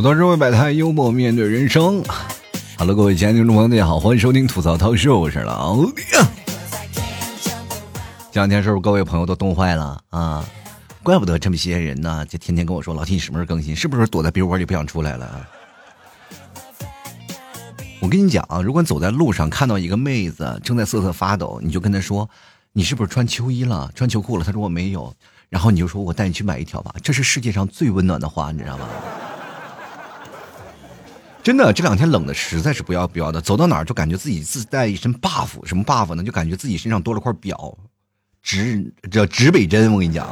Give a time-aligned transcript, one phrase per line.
[0.00, 2.02] 吐槽社会百态，幽默面对人生。
[2.78, 6.02] Hello，各位亲爱的听众朋友，大家好，欢迎收听吐槽涛秀，我是老弟。
[8.32, 10.42] 这两天是不是各位朋友都冻坏了啊？
[11.02, 13.76] 怪不得这么些人呢，就天天跟我说老弟，你什么时候更新？
[13.76, 15.46] 是不是躲在被窝里不想出来了？
[18.00, 22.26] 我跟你讲啊，如果走在路上看到一个妹子正在瑟瑟发抖，你就跟她说
[22.72, 23.92] ：“你是不是穿秋衣了？
[23.94, 25.14] 穿秋裤了？”她说：“我没有。”
[25.50, 28.86] 然后你就说：“我带你去买一条吧。”这是世界上最温暖的话，你知道吗？
[31.42, 36.22] 真的，这两天冷的实在是不要不要的，走到哪儿就感觉自己自带一身 buff，什么 buff 呢？
[36.22, 37.76] 就感觉自己身上多了块表，
[38.42, 39.90] 指这指北针。
[39.92, 40.28] 我跟你讲，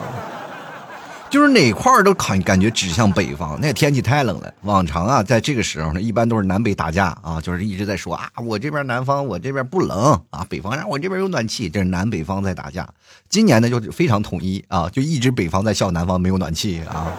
[1.31, 3.59] 就是哪块都感感觉指向北方。
[3.59, 12.87] 那天气太冷了，往常啊，在这个时候呢，一般都是南北打架啊，就是一直在说啊，我这边南方，我这边不冷啊，北方让我这边有暖气，这是南北方在打架。
[13.31, 17.11] 今年呢，就非常统一啊，就一直北方在笑南方没有暖气啊。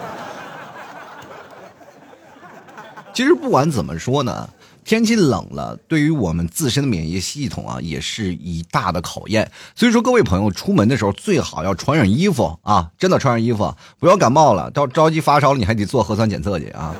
[3.12, 4.48] 其实不管怎么说呢，
[4.84, 9.50] 天气冷了，对于我们自身的免疫系统啊，也是一大的考验。
[9.74, 16.94] 所以说，各位朋友出门的时候最好要穿上衣服啊，真的穿上衣服，不要感冒了，到着急发烧了，你还得做核酸检测去啊。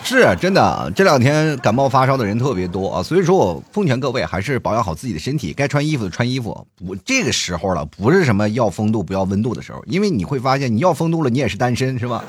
[0.00, 6.66] 是真的，这两天感冒发烧的人特别多啊，所以说我奉劝各位还是保养好自己的身体，该穿衣服的穿衣服。
[6.76, 12.24] 不，这个时候了，不是什么要风度不要温度的时候，因为你会发现你要风度了，你也是单身，是吧？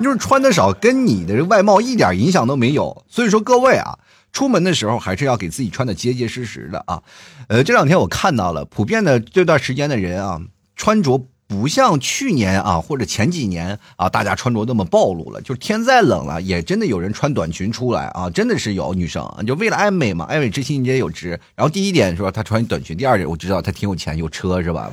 [0.00, 3.04] 就是穿的少，跟你的外貌一点影响都没有。
[3.08, 3.98] 所以说，各位啊，
[4.32, 7.02] 出门的时候还是要给自己穿的结结实实的啊。
[7.48, 10.40] 呃，这两天我看到了，普遍的这段时间的人啊，
[10.76, 15.40] 穿着不像去年啊或者前几年啊，大家穿着那么暴露了。
[15.40, 21.30] 就是天再冷了，也真的有人穿短裙出来啊，真的是有女生就为了爱美嘛，爱美之心皆有之。
[21.56, 24.90] 然后第一点说她穿短裙，第二点我知道她挺有钱，有车是吧？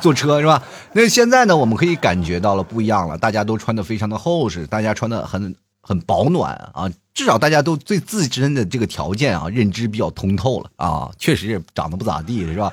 [0.00, 0.62] 坐车是吧？
[0.92, 12.72] 那现在呢，我们可以感觉到了不一样了，大家都穿的非常的厚实，大家穿的很很保暖啊，至少大家都对自身的这个条件啊认知比较通透了啊，确实长得不咋地是吧？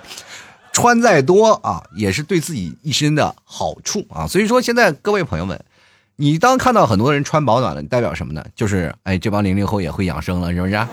[0.72, 4.28] 穿再多啊，也是对自己一身的好处啊。
[4.28, 5.58] 所以说，现在各位朋友们，
[6.18, 8.44] 你当看到很多人穿保暖了，代表什么呢？
[8.56, 10.88] 就是哎，这帮零零后也会养生了，是不是？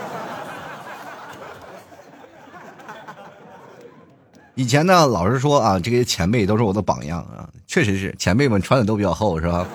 [4.55, 9.67] 以前呢，老是说啊，这些前辈都是我的榜样啊，确实是前辈们穿的都比较厚，是吧？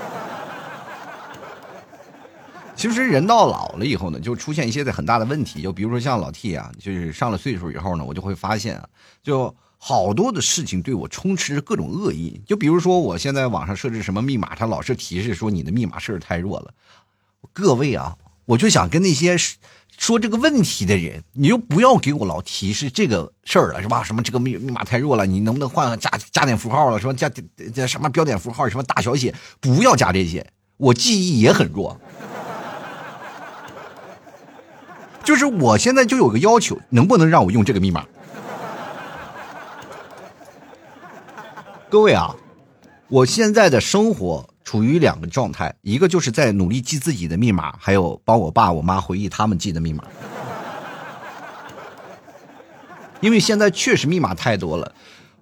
[2.75, 8.87] 其实人到老了以后呢，就出现一些很大的问题，就比如说像老 T 啊，就是上了岁数以后呢，我就会发现啊，
[9.23, 12.39] 就好多的事情对我充斥着各种恶意。
[12.45, 16.71] 就比如说我现在网上设置什么密码，它老是提示说你的密码设置太弱了。
[17.51, 19.35] 各位啊，我就想跟那些。
[19.97, 24.03] 说这个问题的人，你就不要给我老提示这个事儿了，是吧？
[24.03, 27.00] 什么这个密密码太弱了，你能不能换个加加点符号了？
[27.00, 27.30] 什么加
[27.74, 28.69] 加什么标点符号？
[28.69, 29.34] 什么大小写？
[29.59, 30.46] 不要加这些，
[30.78, 32.00] 我记忆也很弱。
[35.24, 38.06] 就是我现在就有个要求，能不能让我用这个密码？
[41.90, 42.35] 各位啊，
[43.09, 44.47] 我现在的生活。
[44.67, 50.03] 处于两个状态，一个就是在努力记自己的密码，还有帮我爸我妈回忆他们记的密码。
[53.22, 54.94] 因为现在确实密码太多了。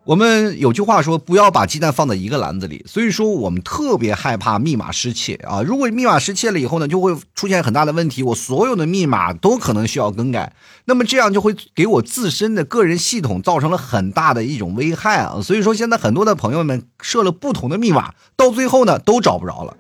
[0.06, 5.64] 我们有句话说，不要把鸡蛋放在一个篮子里，所以说我们特别害怕密码失窃啊！
[5.64, 10.54] 如果密码失窃了以后呢，就会出现很大的问题，我所有的密码都可能需要更改，
[10.86, 15.42] 那么这样就会给我自身的个人系统造成了很大的一种危害啊！
[15.42, 19.76] 所以说现在很多的朋友们设了不同的密码，到最后呢都找不着了。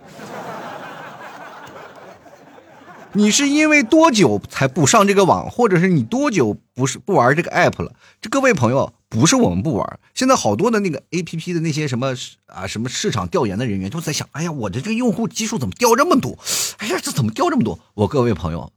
[3.15, 7.93] 你是因为多久才不上这个网，或者是你多久不是不玩这个 app 了？
[8.21, 8.93] 这各位朋友。
[9.07, 12.13] 不是我们不玩，现在好多的那个 A P P 的那些什么
[12.47, 16.37] 啊什么市场调研的人员都在想，哎呀，我的这个用户基数怎么掉这么多？
[16.79, 17.79] 哎呀，这怎么掉这么多？
[17.93, 18.69] 我各位朋友，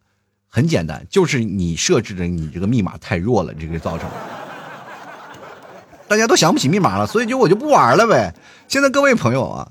[0.47, 4.09] 很简单，就是你设置的你这个密码太弱了，这个造成，
[6.07, 8.33] 大家都想不起密码了，所以就我就不玩了呗。
[8.69, 9.69] 现在各位朋友啊，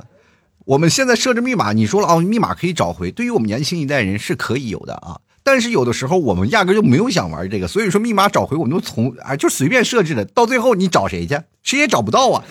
[0.67, 5.21] 我们现在设置密码，你说了哦，密码可以找回，对于我们年轻一代人是可以有的啊。
[5.41, 11.39] 但是有的时候我们压根就没有想玩这个，所以说密码找回我们就从啊就随便设置的，到最后你找谁去？
[11.63, 12.43] 谁也找不到啊，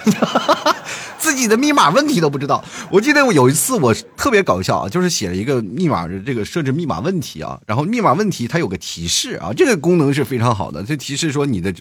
[1.20, 2.64] 自己的密码问题都不知道。
[2.90, 11.74] 我记得我有一次我特别搞笑啊，就是写了一个密码的这个设置密码问题啊，然后密码问题它有个提示啊，这个功能是非常好的，就提示说你的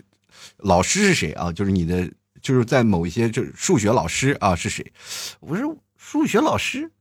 [0.57, 2.11] 老师是谁啊，就是你的
[2.41, 4.85] 就是在某一些就数学老师啊是谁？
[5.39, 5.73] 我说
[6.15, 6.91] 数学老师。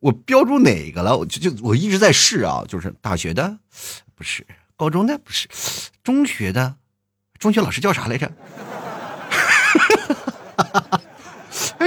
[0.00, 1.16] 我标注哪个了？
[1.16, 3.56] 我就就我一直在试啊，就是大学的，
[4.16, 4.44] 不是
[4.74, 5.48] 高中的，不是
[6.02, 6.74] 中学的，
[7.38, 8.26] 中学老师叫啥来着？
[11.78, 11.86] 哎，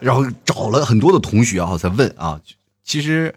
[0.00, 2.40] 然后找了很多的同学啊，在问啊，
[2.82, 3.32] 其实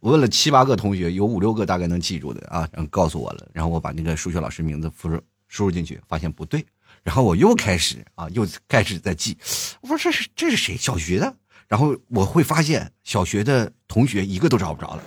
[0.00, 6.66] 我问了七八个同学，有五六个大概能记住的啊，然后告诉我了，然后我把那个数学老师名字输入输入进去，发现不对，
[7.04, 9.38] 然后我又开始啊，又开始在记，
[9.80, 10.76] 我说这是这是谁？
[10.76, 11.36] 小学的？
[11.70, 15.02] 然后我会发现小学的同学一个都找不着了。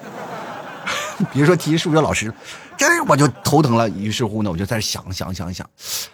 [1.34, 2.34] 比如说提数学老师，
[2.78, 3.90] 这我就头疼了。
[3.90, 5.70] 于是乎呢，我就在想想想想，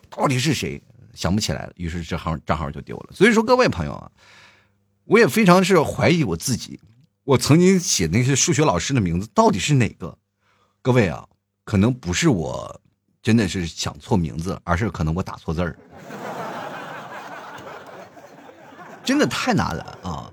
[0.10, 0.82] 到底是谁？
[1.14, 1.72] 想不起来了。
[1.76, 3.12] 于是这号账号就丢了。
[3.14, 4.10] 所以说，各位朋友啊，
[5.06, 6.80] 我也非常是怀疑我自己，
[7.26, 10.18] 我曾经写那些数学老师的名字到底是哪个？
[10.82, 11.24] 各位啊，
[11.64, 12.82] 可能不是我
[13.22, 15.78] 真的是想错名字，而是可能我打错字儿，
[19.04, 20.32] 真的太难了啊！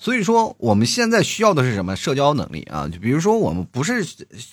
[0.00, 2.86] 所以说，我们现在需要的是什么社交能力啊？
[2.88, 4.06] 就比如说，我们不是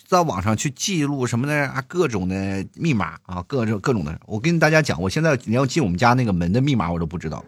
[0.07, 4.19] 在网上去记录什么的啊，各种的密码啊，各种各种的。
[4.25, 7.45] 我跟大家讲，我现在你要进我们家那个门的密码，我都不知道。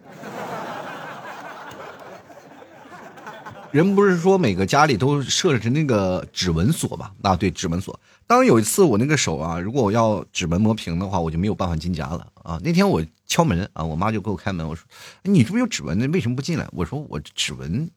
[3.72, 7.12] 人不是说每个家里都设置那个指纹锁吧？
[7.22, 7.98] 啊，对，指纹锁。
[8.28, 12.60] 当有一次我那个手啊，如果我要指纹磨平的话，我就没有办法进家了啊。
[12.62, 14.84] 那天我敲门啊，我妈就给我开门，我说
[15.22, 16.08] ：“你这不是有指纹呢？
[16.08, 17.88] 为什么不进来？”我说：“我指纹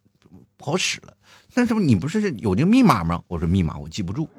[0.58, 1.18] 不好使了。”
[1.56, 3.24] 那这不你不是有那个密码吗？
[3.28, 4.30] 我说：“密码我记不住。”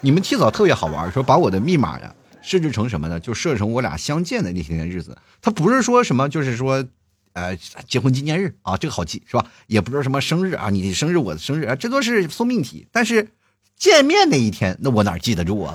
[0.00, 3.20] 你们提早特别好玩，说把我的密码呀设置成什么呢？
[3.20, 5.18] 就设成我俩相见的那天日子。
[5.42, 6.86] 他不是说什么，就是说。
[7.32, 7.54] 呃，
[7.86, 9.44] 结婚纪念日啊，这个好记是吧？
[9.66, 12.88] 也不是什么生日啊，你生日，我的生日啊，这都是送命题。
[12.90, 13.28] 但是
[13.76, 15.74] 见面那一天，那我哪记得住啊？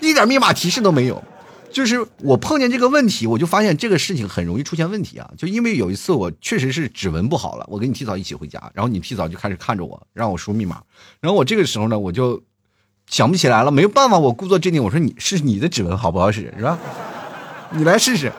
[0.00, 1.22] 一点密码提示都没有。
[1.72, 5.30] 就是我碰见这个问题，我就发现这个事情很容易出现问题啊。
[5.38, 10.82] 就因为有一次我确实是指纹不好了，我跟你提早一起回家，然后你提早就开始看着我，让我输密码。
[11.20, 12.42] 然后我这个时候呢，我就
[13.06, 16.76] 想不起来了，没有办法，我故作镇定，我说你是你的指纹好不好使是吧？
[17.70, 18.32] 你来试试。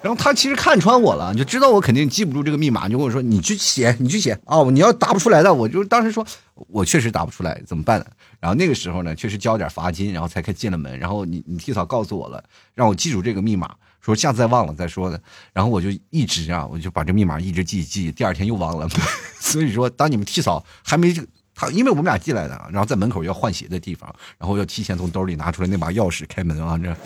[0.00, 6.24] 然后他其实看穿我了，就知道我肯定记不住这个密码，就跟我说：“你去写，你去写哦，你要答不出来的，我就当时说，
[6.54, 8.06] 我确实答不出来，怎么办呢？”
[8.38, 10.96] 然后那个时候呢，确实交点罚金，然后才开进了门。
[11.00, 12.42] 然后你你提早告诉我了，
[12.74, 15.20] 让我记住这个密码，说下次再忘了再说的。
[15.52, 18.88] 然后我就一直啊，我就把这密码一直记记，第二天又忘了。
[19.40, 21.12] 所以说，当你们提早还没
[21.56, 26.96] 他，因为我们俩进来的，然后在门口要换鞋的地方，然后要提前从兜里拿出来那把钥匙开门啊，这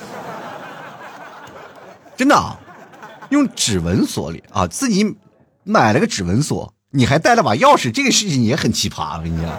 [2.18, 2.36] 真的。
[2.36, 2.60] 啊
[3.32, 5.16] 用指纹锁里啊，自己
[5.64, 9.16] 买了个指纹锁，你还带了把钥匙，这个事情也很奇葩。
[9.16, 9.50] 我跟你讲，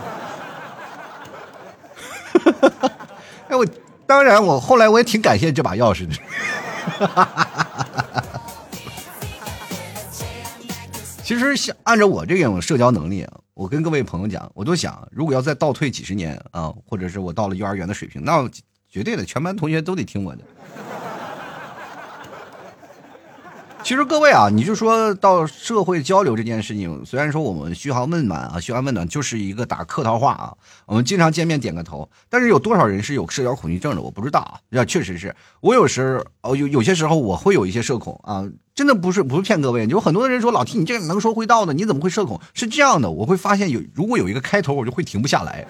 [3.49, 3.65] 哎，我
[4.05, 6.13] 当然，我后来我也挺感谢这把钥匙的。
[11.23, 13.25] 其实，像按照我这种社交能力，
[13.55, 18.47] 我跟各位朋友讲，我都想，如果要再倒退几十年啊，或者是我到了幼儿园的水平，那
[18.87, 20.43] 绝对的，全班同学都得听我的。
[23.83, 30.53] 其实各位啊，你就说到社会交流这件事情，虽然说我们嘘寒问暖啊，嘘寒问暖就是一个打客套话啊，
[30.85, 34.53] 我们经常见面点个头，但是有多少人是有社交恐惧症的，我不知道啊。
[34.69, 42.39] 那确实是我有时哦有有些时候我会有一些社恐啊，真的不是不是骗各位，有很多的人说老 T 你这个能说会道的，你怎么会社恐？
[42.53, 45.67] 是这样的，我会发现有如果有一个开头，我就会停不下来。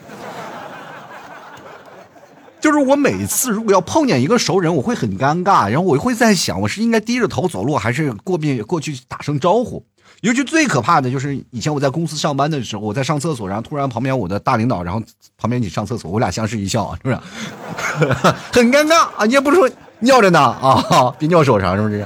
[2.63, 9.83] 就是我每次如果要碰见一个熟人，我会很尴尬，然后我会在想，我是应该低着头走路，还是过面过去打声招呼？
[10.21, 15.01] 尤其最可怕的就是以前我在公司上班的时候，我在上厕所，然后突然旁边我的大领导，然后
[15.37, 17.17] 旁边你上厕所，我俩相视一笑，是不是？
[18.53, 19.25] 很尴尬啊！
[19.25, 22.05] 你也不说尿着呢啊，别尿手上，是不是？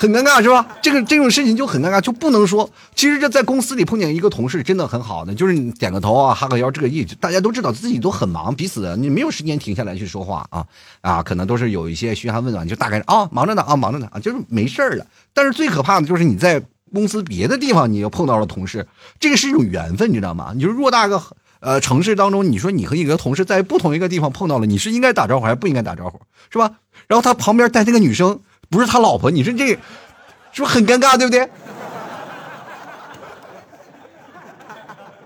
[0.00, 0.64] 很尴尬是吧？
[0.80, 2.70] 这个这种事情就很尴尬，就不能说。
[2.94, 7.16] 其实这在公司里碰见一个同事，真的很好的，就是你点个头啊，哈个腰，这个意思。
[7.16, 10.64] 大家都知道自己都很忙，彼此你没有时间停下来去说话啊
[11.00, 15.04] 啊，可能都是有一些嘘寒问暖，就大概啊忙着呢啊忙着呢啊，就是没事儿了。
[15.34, 16.62] 但是最可怕的就是你在
[16.94, 18.86] 公司别的地方，你又碰到了同事，
[19.18, 20.52] 这个是一种缘分，你知道吗？
[20.54, 21.20] 你说偌大个
[21.58, 26.70] 呃城市当中，你说你和一个同事在不同一个地方碰到了，你是应该打招呼还是不应该打招呼，是吧？
[27.08, 28.38] 然后他旁边带那个女生。
[28.70, 31.48] 不是他老婆，你说这是不是很尴尬，对不对？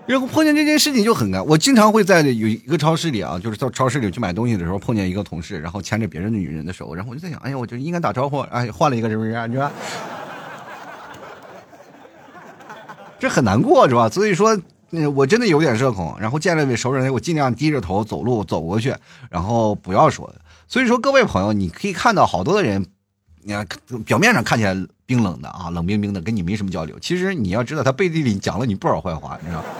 [0.05, 1.41] 然后碰见这件事情就很尴。
[1.43, 9.47] 我经常会在有一个超市里啊，就是到超市里去买东西的时候，碰见一个同事，然后牵着别人的女人的手，然后我就在想，哎呀，我就应该打招呼，哎，换了一个是不是？
[9.47, 9.71] 你说
[13.17, 14.09] 这很难过是吧？
[14.09, 14.59] 所以说，
[15.15, 16.13] 我真的有点社恐。
[16.19, 18.93] 然后见了位熟人，我尽量低着头走路走过去，
[19.29, 20.35] 然后不要说。
[20.67, 22.85] 所以说，各位朋友，你可以看到好多的人。
[23.45, 23.67] 你看，
[24.05, 24.73] 表面上看起来
[25.05, 26.97] 冰冷的啊，冷冰冰的，跟你没什么交流。
[26.99, 29.63] 其实你要知道，他背地里讲了你不少坏话，你知道。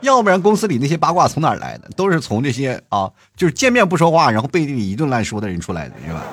[0.00, 1.88] 要不然公司里那些八卦从哪来的？
[1.96, 6.24] 都是从这些啊，就是见面不说话，然后背地里一顿乱说的人出来的，是吧？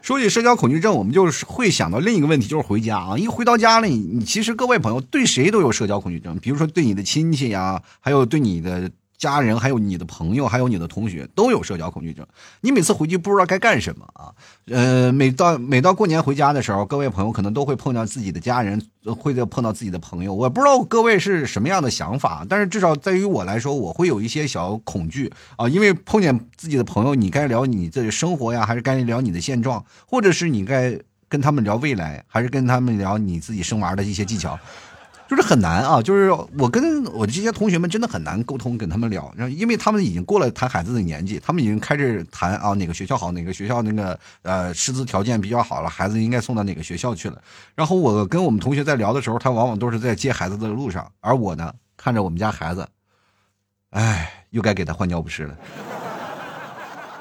[0.00, 3.18] 说起社交恐惧症，我们就是会想到另一个问题，就是回家啊。
[3.18, 8.90] 一回到家里，你其实各位朋友对谁都有社交恐惧症，比如说对你的亲戚呀，还有对你的。
[9.18, 12.26] 家人还有你的朋友，还有你的同学都有社交恐惧症。
[12.60, 14.32] 你每次回去不知道该干什么啊？
[14.66, 20.34] 呃，每到每到过年回家的时候，各位朋友可能都会碰到自己的家人，会碰到自己的朋友。
[20.34, 34.58] 我不知道各位是什么样的想法，但是至少在于我来说，我会有一些小恐惧啊，因为碰见自己的朋友，你该聊你的生活呀，还是该聊你的现状，或者是你该跟他们聊未来，还是跟他们聊你自己生娃的一些技巧。
[35.28, 47.42] 就是很难啊，就是我跟我这些同学们真的很难沟通，跟他们聊，因为他们已经过了谈孩子的年纪，他们已经开始谈啊哪个学校好，哪个学校那个呃师资条件比较好了，孩子应该送到哪个学校去了。
[47.74, 52.86] 然后我跟我们同学在聊的时候，他往往都是在接孩子的路上，而我呢看着我们家孩子，
[53.90, 55.56] 哎，又该给他换尿不湿了，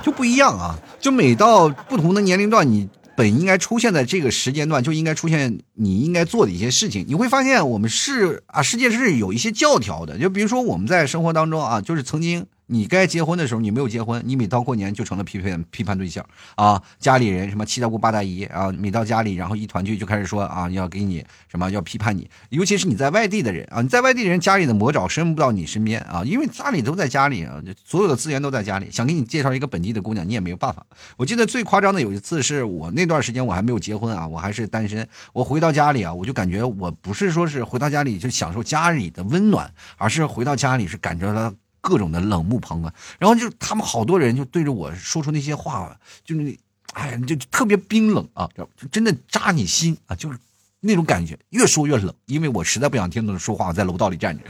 [0.03, 2.87] 就不一样啊，就每到不同的年龄段，你。
[3.15, 7.05] 本应该出现在这个时间段，就应该出现你应该做的一些事情。
[7.07, 10.17] 你会发现，我们是啊，世界是有一些教条的。
[10.17, 12.45] 就比如说，我们在生活当中啊，就是曾经。
[12.67, 16.81] 你该结婚的时候，你没有结婚，你每到过年就成了批判批判对象啊！
[16.99, 22.29] 家里人什么七大姑八大姨啊，每到家里，然后一团聚就开始说啊，要给你什么，要批判你。
[22.49, 28.89] 尤其是你在外地的人啊，你在外地人家里的魔爪伸不到你身边啊，因为家里都在家里啊，所有的资源都在家里。
[28.91, 30.85] 想给你介绍一个本地的姑娘，你也没有办法。
[31.17, 35.07] 我记得最夸张的有一次，是我那段时间我还没有结婚啊，我还是单身。
[35.33, 41.53] 我回到家里啊，我就感觉我不是说是回到家里就享受家里的温暖，而是回到家里是感觉了。
[41.85, 46.57] 各种的冷目旁观，然后就他们好多人就对着我说出那些话，就是那，
[46.93, 50.39] 哎呀，就特别冰冷啊，就真的扎你心啊，就是
[50.79, 54.43] 那种感觉，越说越冷，因为我实在不想听他们说话，我在楼道里站着，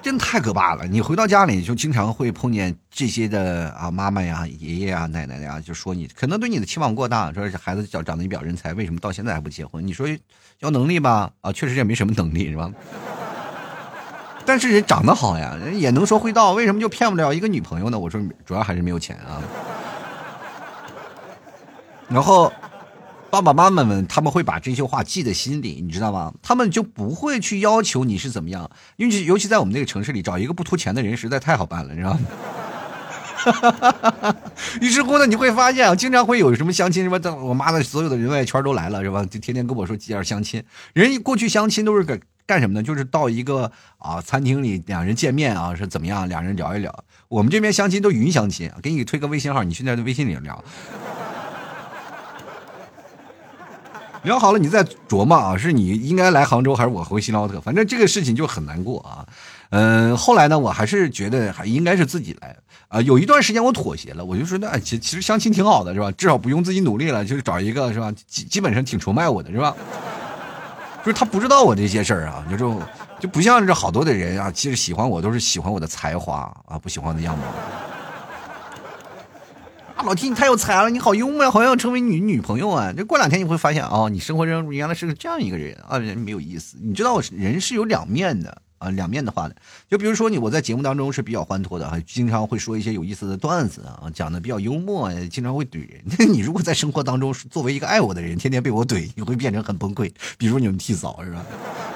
[0.00, 0.86] 真太可怕了。
[0.86, 9.84] 你回到家里就经常会碰见这些的啊，妈妈呀、爷爷啊、奶奶呀，就说你可能对你的期望过大，说孩子长长得一表人才，为什么到现在还不结婚？
[9.84, 10.06] 你说
[10.60, 12.72] 要能力吧，啊，确实也没什么能力，是吧？
[14.44, 17.98] 但是人长得好呀，人也能说会道，为什么就骗不了一个女朋友呢？
[17.98, 19.40] 我说主要还是没有钱啊。
[22.08, 22.52] 然后
[23.30, 26.32] 爸爸妈妈们他们会把这些话记在心里，你知道吗？
[26.42, 32.20] 他们就不会去要求你是怎么样，因为尤其在我们这个城市里，找一个不图钱的人实在太好办了，你知道吗？
[34.80, 39.24] 于是乎呢，你会发现啊，经常会有什么相亲什么的，我妈的所有的人脉圈都来了，是吧？
[39.24, 42.20] 就天天跟我说介绍相亲，人过去相亲都是给。
[42.46, 42.82] 干什么呢？
[42.82, 46.28] 就是到一个啊餐厅里，两人见面啊，是怎么样？
[46.28, 47.04] 两人聊一聊。
[47.28, 50.62] 我们这边相亲都云相亲，给你推个微信号，你去那微信里聊。
[54.24, 57.60] 聊好了，你再琢磨啊，是你应该来杭州，还是我回新奥特？
[57.60, 59.26] 反正这个事情就很难过啊。
[59.70, 62.54] 嗯，后来呢，我还是觉得还应该是自己来
[62.86, 63.00] 啊。
[63.00, 66.12] 有一段时间我妥协了，我就说那其其实相亲挺好的，是吧？
[66.12, 68.12] 至少不用自己努力了，就是找一个是吧？
[68.28, 69.74] 基基本上挺崇拜我的，是吧？
[71.04, 72.80] 就是他不知道我这些事儿啊，你 就
[73.18, 77.44] 就不像是好多的人啊，其实喜欢我都是喜欢我的才华啊，不喜欢我的样貌。
[79.96, 82.92] 啊，老提你太有才了，你好幽默，好像成为你女朋友啊。
[82.96, 86.76] 这过两天你会发现啊，你生活中原来是个这样一个人啊，人没有意思。
[86.80, 88.62] 你知道人是有两面的。
[88.82, 89.54] 啊，两面的话呢，
[89.88, 96.02] 就比如说你，我在节目当中是比较欢脱的，啊经常会说一些有意思的段子啊，讲的比较幽默，经常会怼人。
[96.32, 100.12] 你如果在生活当中作为一个爱我的人，天天被我怼，你会变成很崩溃。
[100.36, 101.44] 比如你们替嫂是吧？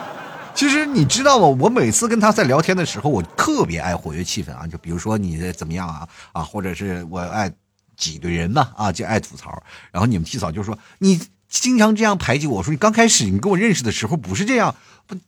[0.54, 1.46] 其实你知道吗？
[1.60, 4.66] 我每次跟他在聊天的时候，我特别爱活跃气氛啊。
[4.66, 7.52] 就比如说你怎么样啊啊，或者是我爱
[7.96, 9.62] 挤兑人嘛啊，就爱吐槽。
[9.90, 11.20] 然后你们替嫂就说你。
[11.48, 14.74] 经常这样排挤我，说你刚开始你跟我认识的时候不是这样，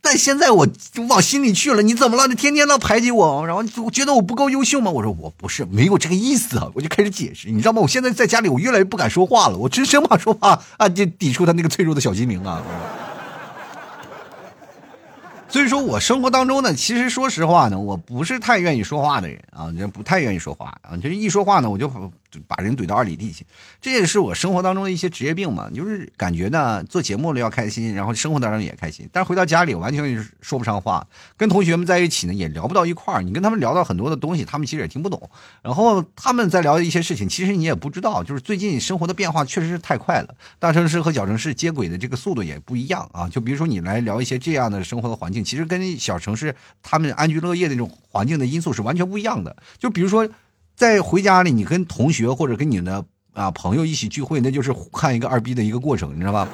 [0.01, 0.67] 但现在我
[1.07, 1.81] 往心里去了。
[1.81, 2.27] 你怎么了？
[2.27, 4.91] 你天天的排挤我，然后我觉得我不够优秀吗？
[4.91, 6.69] 我说我不是，没有这个意思啊。
[6.73, 7.81] 我就开始解释，你知道吗？
[7.81, 12.61] 我现在在家里，我越来越不敢说话了，我真生怕说话啊，就抵触他那个脆弱的小心灵啊。
[15.47, 21.89] 所以说我生活当中呢，其实说实话呢，我不是太愿意说话的人啊，就不太愿意说话啊，就是一说话呢，我就。
[22.47, 23.45] 把人怼到二里地去，
[23.81, 25.69] 这也是我生活当中的一些职业病嘛。
[25.73, 29.09] 就是感觉呢，做节目了要开心，然后生活当中也开心。
[29.11, 31.07] 但是回到家里，完全说不上话。
[31.37, 33.23] 跟同学们在一起呢，也聊不到一块儿。
[33.23, 35.29] 你跟他们聊到很多的东西，他们其实也听不懂。
[35.63, 38.23] 然后他们在聊一些事情，其实你也不知道。
[38.23, 43.27] 就是最近生活的变化确实是太快了，大城市和小城市接轨的这个速度也不一样啊。
[43.29, 49.55] 就比如说你来聊一些这样的生活的环境，其实跟小城市他们安居乐业的那种环境的因素是完全不一样的。
[49.79, 50.29] 就比如说。
[50.79, 56.47] 在回家里，你跟同学或者跟你的啊朋友一起聚会，那就是看一个二逼的一个过程，你知道吧？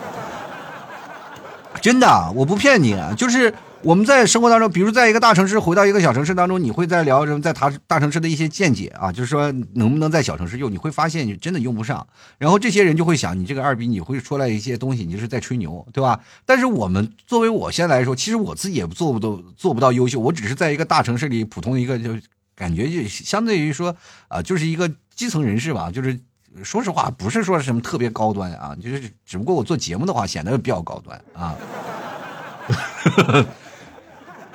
[1.80, 3.54] 真的，我不骗你，就是
[3.84, 7.40] 我们在生活当中，比如在一个大城市回到一个小城市当中，你会在聊什么？
[7.40, 10.72] 在大大城市的一些见解啊，就是说能不能在小城市用？
[10.72, 12.08] 你会发现你真的用不上。
[12.40, 16.20] 然后这些人就会想，你这个二逼，你会说来一些东西，你就是在吹牛，对吧？
[16.48, 22.16] 但是我们作为我现在来说，其实我自己也做不到做不到优秀，我只是在一个大城市里普通一个，就
[22.56, 23.96] 感觉就相对于说
[24.28, 26.20] 啊，就是一个基层人士吧，就是。
[26.64, 31.54] 说实话，不是说什么特别高端啊，就是只不过我做节目的话显得比较高端啊。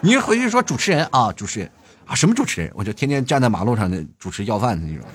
[0.01, 1.71] 你回去说主持人啊，主持人
[2.07, 2.73] 啊，什么主持人？
[2.75, 5.07] 我就天天站在马路上的主持要饭的那种。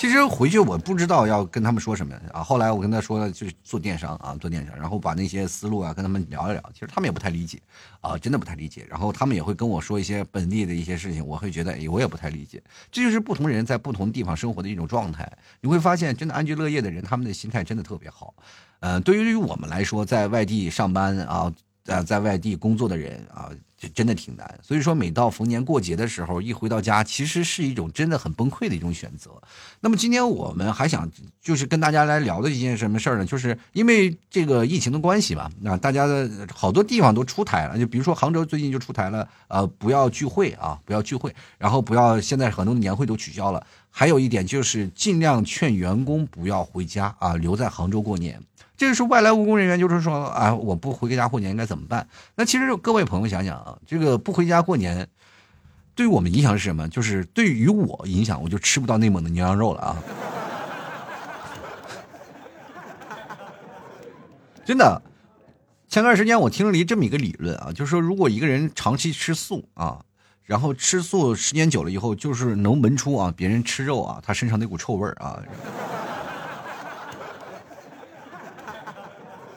[0.00, 2.42] 其实回去我不知道要跟他们说什么啊。
[2.42, 6.70] 后来我跟他说，就是做电商啊，做电商，然后把那些思路啊跟他们聊一聊。
[6.72, 7.60] 其实他们也不太理解
[8.00, 8.86] 啊，真的不太理解。
[8.88, 12.62] 然后他们也会跟我说一些本地的一些事情，我会觉得，我也不太理解。
[12.90, 15.30] 这就是不同人在不同地方生活的一种状态。
[15.60, 18.32] 你会发现，真的安居乐业的人，他们的心态真的特别好。
[18.80, 21.52] 嗯，对于我们来说，在外地上班啊。
[21.82, 24.60] 在在外地工作的人啊，这真的挺难。
[24.62, 29.30] 所以说，每到逢年过节的时候，一回到家，其实是一种真的很崩溃的一种选择。
[29.80, 31.10] 那么今天我们还想
[31.40, 33.24] 就是跟大家来聊的一件什么事儿呢？
[33.24, 43.66] 就是因为这个疫情的关系嘛，那大家的好多地方都出台了，就比如说杭州最近就出台了，呃，不要聚会啊，不要聚会，然后不要现在很多年会都取消了。
[43.92, 48.40] 还有一点就是尽量劝员工不要回家啊，留在杭州过年。
[48.80, 52.08] 这个是外来务工人员，就是说啊，我不回家过年应该怎么办？
[52.34, 55.06] 那其实各位朋友想想啊，这个不回家过年，
[55.94, 56.88] 对于我们影响是什么？
[56.88, 60.02] 就是对于我影响，我就吃不到内蒙的牛羊肉了啊！
[64.64, 65.02] 真的，
[65.86, 70.00] 前段时间我听了这么一个理论啊，就是说如果一个人长期吃素啊，
[70.42, 75.38] 然后吃素时间久了以后，就是能闻出啊别人吃肉啊他身上那股臭味儿啊。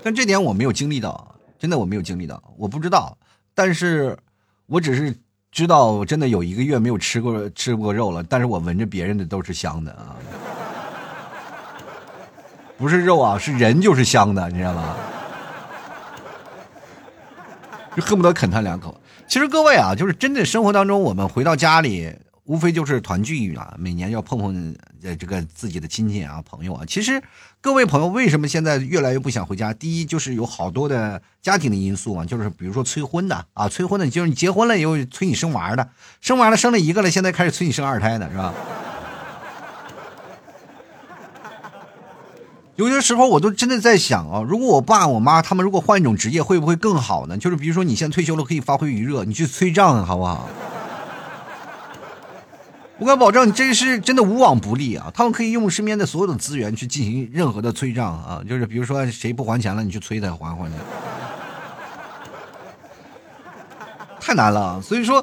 [0.03, 3.17] 但这点我没有经历到，真的我没有经历到，我不知道。
[3.55, 4.17] 但是，
[4.65, 5.15] 我只是
[5.49, 8.21] 知道，真的有一个月没有吃过吃过肉了。
[8.23, 10.17] 但是我闻着别人的都是香的啊，
[12.77, 14.95] 不是肉啊，是人就是香的，你知道吗？
[17.95, 18.99] 就恨不得啃他两口。
[19.27, 22.13] 其实各位啊，就是真的生活当中，我们回到家里。
[22.45, 26.84] 无非就是团聚啊，每年要碰碰呃这个自己的亲戚啊朋友啊。
[26.86, 27.21] 其实
[27.62, 29.73] 各位朋友为什么现在越来越不想回家？
[29.73, 38.53] 第一就是有好多的家庭的因素啊，就是比如说催婚的啊，催婚的就是你结婚了以后催你生娃的，生娃了生了一个了，现在开始催你生二胎的是吧？
[42.75, 47.38] 有些时候我都真的在想啊，如果我爸我妈他们如果换一种职业，会不会更好呢？
[47.38, 50.49] 就是比如说你现在退休了可以发挥余热，你去催账好不好？
[53.03, 55.11] 我敢保证，你这是真的无往不利啊！
[55.13, 60.77] 他们可以用身边的所有的资源去进行任何的催账啊，就是比如说谁不还钱了，你去催他还还去，
[64.21, 64.81] 太难了。
[64.81, 65.21] 所以说。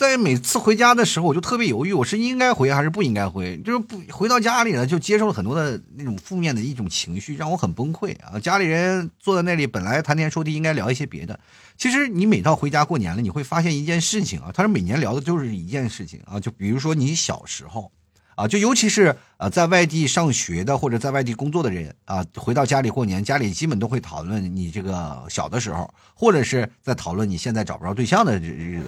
[0.00, 3.58] 在每次回家的时候，我就特别犹豫，我是应该回还是不应该回？
[3.58, 8.40] 就是不回到家里了，就接受了很多的那种负面的一种情绪，让我很崩溃啊！
[8.40, 11.38] 家里人坐在那里，本来谈天说地，应该聊一些别的。
[11.76, 17.92] 其实你每到回家过年了，你会发现一件事情啊，他说每年聊的就是一件事情啊，就比如说你小时候
[18.36, 28.86] 啊，就尤其是呃在外地上学的或者在外地工作的人啊，回到家里过年，家里基本都会讨论你这个小的时候，或者是在讨论你现在找不着对象的日子。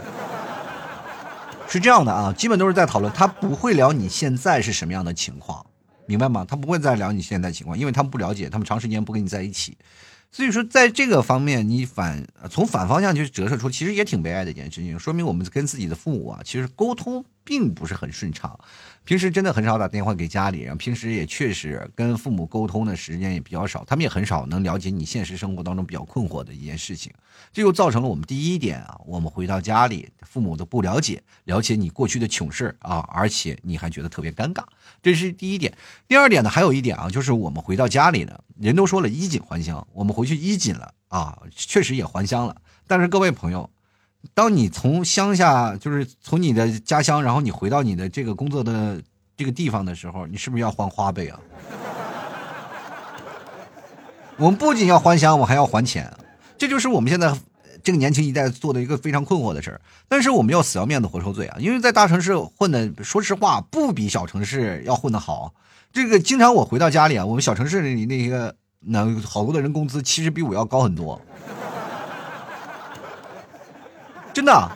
[1.72, 5.64] 是这样的啊，基本都是在讨论，他不会聊你现在是什么样的情况，
[6.04, 6.44] 明白吗？
[6.46, 9.74] 他不会再聊你现在情况，因为他们不了解，他们长时间不跟你在一起，
[10.30, 18.60] 所以说在这个方面，你反从反方向去折射出，其实也挺悲哀的一件事情，说明我们跟自己的父母啊，其实沟通并不是很顺畅。
[19.04, 27.12] 平时真的很少打电话给家里，然后平时也确实跟父母沟通的时间也比较少，他们也很少能了解你现实生活当中比较困惑的一件事情，
[27.52, 34.62] 这就造成了我们第一点啊，我们回到家里，父母都不了解，了解你过去的糗事啊，而且你还觉得特别尴尬，
[35.02, 35.76] 这是第一点。
[36.06, 43.68] 第二点呢，还有一点啊，就是我们回到家里呢，人都说了衣锦还乡，我们回去衣锦了啊，确实也还乡了，但是各位朋友。
[44.34, 49.02] 当你从乡下，就是从你的家乡，然后你回到你的这个工作的
[49.36, 51.38] 这个地方的时候，你是不是要还花呗啊？
[54.38, 56.10] 我们不仅要还乡，我还要还钱，
[56.56, 57.36] 这就是我们现在
[57.82, 59.80] 这个年轻一代做的一个非常困惑的事儿。
[60.08, 65.52] 但是我们要死要面子活受罪啊，因为在大城市混的，说实话不比小城市要混的好。
[65.92, 71.20] 这个经常我回到家里啊，我们小城市里那个那好多的人工资其实比我要高很多。
[74.32, 74.70] 真的，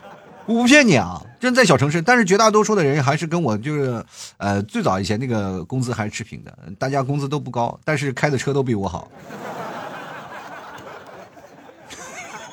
[0.46, 1.20] 我不骗你啊！
[1.38, 4.04] 真在小城市，但是绝大多数的人还是跟我就是，
[4.38, 9.10] 呃，最早以前那个工资还是持平的，大家工资都不高，但是开的车都比我好。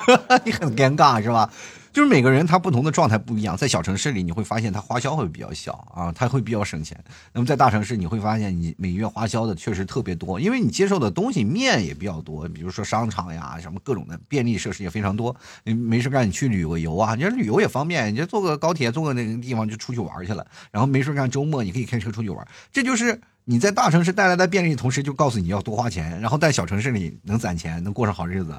[0.44, 1.50] 你很尴尬是吧？
[1.94, 6.98] 就是每个人他不同的状态不一样，在小城市里你会发现他花销会比较小啊，他会比较省钱。
[7.32, 15.36] 那么在大城市你会发现你每月花销的确实特别多，因为你接受的东西面也比较多，比如说商场呀，什么各种的便利设施也非常多。
[15.66, 20.44] 你没事干你去旅个游啊，你说旅游也方便，你就坐个高铁坐个那个地方就出去玩去了。
[20.72, 28.52] 然后没事干周末你可以开车出去玩，这就是你在大城市带来的便利，同时就告诉你要多花钱，然后在小城市里能攒钱，能过上好日子。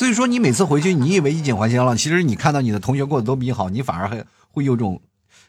[0.00, 4.98] 所以说，你每次回去，你以为衣锦还乡了，其实你看到你的同学过得都比你好，你反而还会有种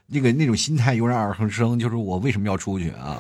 [0.07, 3.15] 那个那种心态油然而生，就是我为什么要出去啊？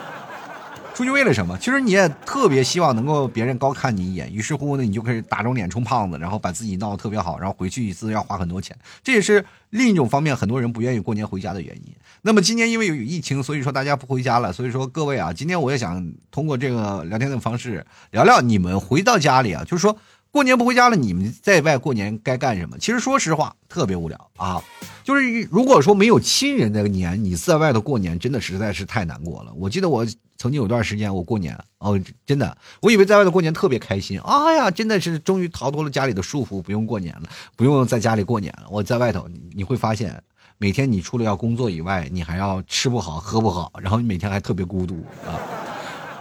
[0.96, 1.58] 出去为了什么？
[1.58, 8.74] 其实你也特别希望能够别人高看你一眼，于是乎呢，你就开始打肿脸充胖子，然后把自己闹得特别好，然后回去一次要花很多钱。
[9.04, 11.94] 这也是另一种方面，很多人不愿意过年回家的原因。
[12.22, 14.50] 那么今年因为有疫情，所以说大家不回家了。
[14.50, 19.98] 所以说各位啊，今天我也想通过这个聊天的方式聊聊你们回到家里啊，就是说。
[20.36, 22.76] 过年不回家了，你们在外过年该干什么？
[22.76, 24.62] 其实说实话，特别无聊啊。
[25.02, 29.52] 就是如果说没有亲人的年，你在外头过年，真的实在是太难过了。
[29.54, 30.04] 我记得我
[30.36, 34.20] 曾经有段时间，我过年哦，真的，我以为在外头过年特别开心。
[34.20, 37.22] 哎呀，真的是终于逃脱了家里的束缚，不用过年了，
[37.56, 38.66] 不用在家里过年了。
[38.70, 40.22] 我在外头，你会发现，
[40.58, 45.40] 每天你除了要工作以外，你还要吃不好喝不好，然后你每天还特别孤独啊。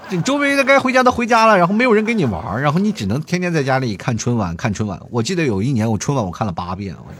[0.09, 4.99] 你周围的该回家的回家了，然后没有人跟你玩然后你只能天天在家里看春晚，看春晚。
[5.09, 7.11] 我记得有一年我春晚我看了八遍，我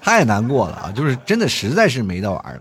[0.00, 0.92] 太难过了啊！
[0.94, 2.60] 就是真的实在是没得玩了。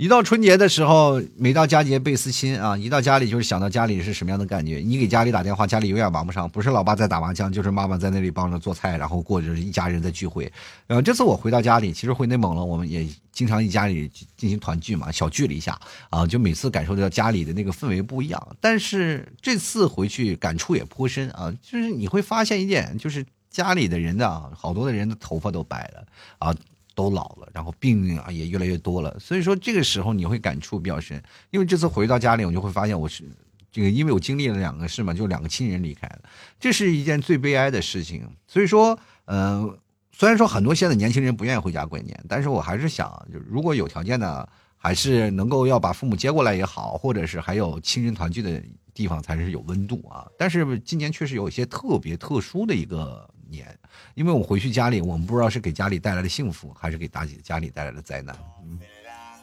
[0.00, 2.74] 一到春节的时候，每到佳节倍思亲啊！
[2.74, 4.78] 一到家里就是想到家里是什么样的感觉。
[4.78, 10.50] 你给家里打电话，家里永远忙不上，不是老爸在打麻将，就是妈妈在那里帮着做菜，然后过着一家人的聚会。
[10.86, 18.56] 然后这次我回到家里，其实回内蒙了，我们也经常一家里进行团聚嘛，小聚了一下啊，就每次感受到家里的那个氛围不一样。
[18.58, 26.06] 但是这次回去感触也颇深啊，就是你会发现一点，就是家里的人啊，好多的人的头发都白了
[26.38, 26.56] 啊。
[26.94, 31.22] 都老了，然后病啊也越来越多了，所以说这个时候你会感触比较深。
[31.50, 33.24] 因为这次回到家里，我就会发现我是
[33.70, 36.22] 这个，因为我经历了两个事嘛，就两个亲人离开了，
[36.58, 38.28] 这是一件最悲哀的事情。
[38.46, 39.78] 所以说，嗯，
[40.12, 50.26] 虽然说很多现在年轻人不愿意回家过年，但是我还是想，就如果有条件呢，还是能够要把父母接过来也好，或者是还有亲人团聚的地方才是有温度啊。
[50.36, 53.28] 但是今年确实有一些特别特殊的一个。
[53.50, 53.66] 年，
[54.14, 58.34] 因为我回去家里，我们不知道是给家里带来了幸福，还是给大姐家里带来了灾难。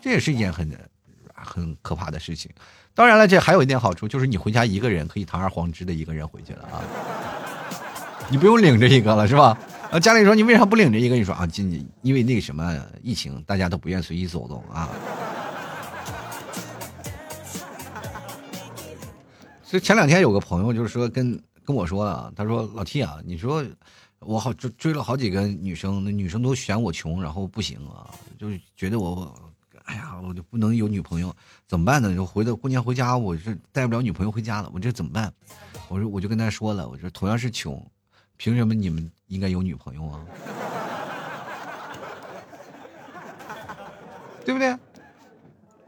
[0.02, 0.72] 这也是一件很
[1.34, 2.50] 很可怕的事情。
[2.94, 6.82] 当然了，这还有一点好处，就是你回家一个人可以堂而皇之的一个人回去了啊，
[8.30, 9.58] 你不用领着一个了，是吧？
[9.92, 11.16] 啊，家里说你为啥不领着一个？
[11.16, 14.90] 你说啊，今因为那个什么疫情，大家都不愿随意走动啊。
[19.64, 21.40] 所以前两天有个朋友就是说跟。
[21.68, 23.62] 跟我说了，他说老 T 啊，你说
[24.20, 29.38] 我好追追了好几个女生，那女生都嫌我穷，然后不行啊，就觉得我，
[29.84, 31.36] 哎呀，我就不能有女朋友，
[31.68, 32.16] 怎么办呢？
[32.16, 35.30] 就回到过年回家，我是带不了女朋友回家了，我这怎么办？
[35.90, 37.86] 我说我就跟他说了，我说同样是穷，
[38.38, 40.26] 凭什么你们应该有女朋友啊？
[44.46, 44.74] 对不对？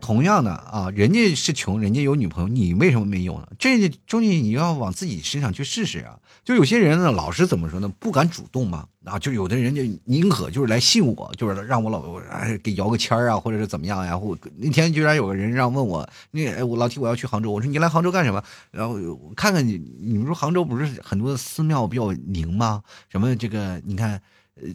[0.10, 3.48] 同样的啊，人家是穷，人家有女朋友，你为什么没有呢？
[3.60, 6.18] 这东西你要往自己身上去试试啊！
[6.44, 7.88] 就有些人呢，老是怎么说呢？
[8.00, 9.20] 不敢主动嘛啊！
[9.20, 14.18] 就有的人就宁可就是来信我，就是让我老哎给摇个签啊，或者是怎么样呀？
[14.18, 18.44] 或那天居然有个人让问我，那哎我老提我要去杭州，我说你来杭州干什么？
[18.72, 18.96] 然后
[19.36, 22.82] 看看你，你们说杭州不是很多寺庙比较灵吗？
[23.10, 24.20] 什么这个你看。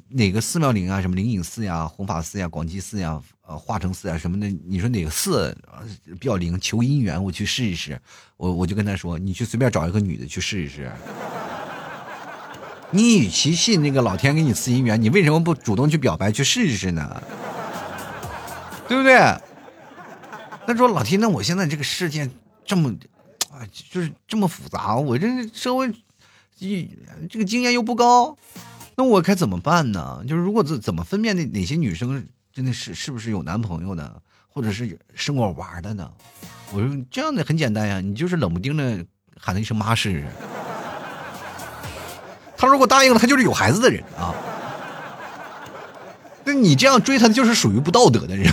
[0.09, 1.01] 哪个寺庙灵啊？
[1.01, 4.49] 什么灵隐寺呀、弘法寺呀、广济寺呀、呃化成寺呀什么的？
[4.67, 5.57] 你说哪个寺
[6.19, 6.59] 比较灵？
[6.61, 8.01] 求姻缘，我去试一试。
[8.37, 10.91] 我我就跟他说，你去随便找一个女的去试一试。
[12.91, 17.23] 你与其信那个老天给你赐姻缘，你为什么不主动去表白去试一试呢？
[18.89, 19.15] 对不对？
[20.67, 22.31] 他说老天，那我现在这个世界
[22.65, 22.95] 这么
[23.51, 25.93] 啊，就是这么复杂，我这社会
[26.59, 26.89] 一
[27.29, 28.37] 这个经验又不高。
[28.97, 30.23] 那我该怎么办呢？
[30.29, 36.11] 就是如果怎怎么分辨那哪些女生真的是是不是有男朋友的，或者是生我娃的呢？
[36.73, 39.05] 我说这样的很简单呀，你就是冷不丁的
[39.39, 40.27] 喊他一声妈试试。
[42.57, 44.33] 他如果答应了，他就是有孩子的人啊。
[46.45, 48.53] 那你这样追他，就是属于不道德的人。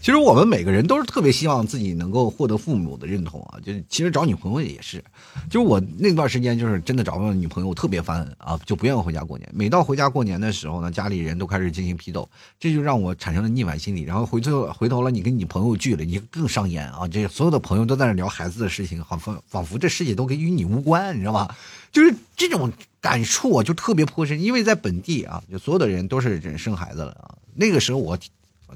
[0.00, 5.02] 其实我们每个人都是特别希望自己能够获得父母的认同啊，就是其实找女朋友也是，
[5.50, 9.50] 就是我那段时间就是真的找不到女朋友，我特别烦啊，就不愿意回家过年。
[9.52, 12.28] 每到回家过年的时候呢，家里人都开始进行批斗，
[12.60, 14.02] 这就让我产生了逆反心理。
[14.02, 17.06] 然后回头回头了，你跟你朋友聚了，你更伤眼啊！
[17.08, 21.56] 这所有的朋友都在那聊孩子的事情，仿佛仿佛这世界都跟与你无关，你知道吧？
[21.90, 24.40] 就是这种感触啊，就特别颇深。
[24.40, 27.34] 因为在本地啊，就所有的人都是人生孩子了啊。
[27.54, 28.16] 那个时候我。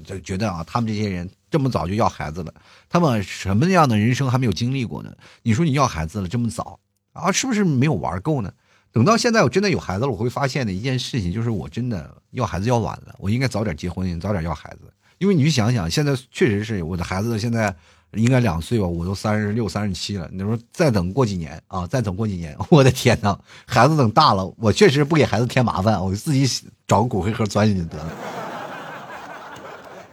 [0.03, 2.53] 就觉得啊，他们这些人这么早就要孩子了，
[2.89, 5.13] 他们什么样的人生还没有经历过呢？
[5.41, 6.79] 你说你要孩子了这么早
[7.11, 8.51] 啊，是不是没有玩够呢？
[8.91, 14.93] 等到现在我真的有孩子了，我会发现的一件事情就是，我真的要孩子要晚了，我应该早点结婚，早点要孩子。
[15.17, 17.73] 因为你去想想，现在确实是我的孩子现在
[18.11, 20.29] 应该两岁吧，我都三十六、三十七了。
[20.31, 26.45] 你说再等过几年啊，再等过几年，我的天哪，孩子等大了，我确实不给孩子添麻烦，我自己
[26.85, 28.42] 找个骨灰盒钻进去得了。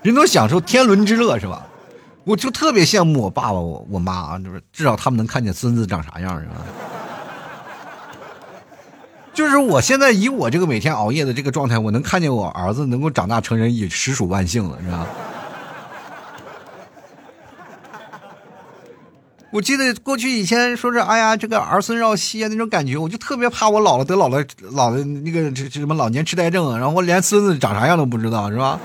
[0.03, 1.67] 人都享受天伦之乐是吧？
[2.25, 6.55] 我就特别羡慕我爸爸、我我妈啊，就是至少他们能看见孙子长啥样是吧？
[9.33, 15.07] 就是我现在以我这个每天熬夜的这个状态，我能看见我儿子能够长大成人，也实属万幸了，是吧？
[19.51, 28.79] 我记得过去以前说是哎呀，这个儿孙绕膝啊那种感觉，我就特别怕我老了得老了老的那个这什么老年痴呆症，然后连孙子长啥样都不知道，是吧？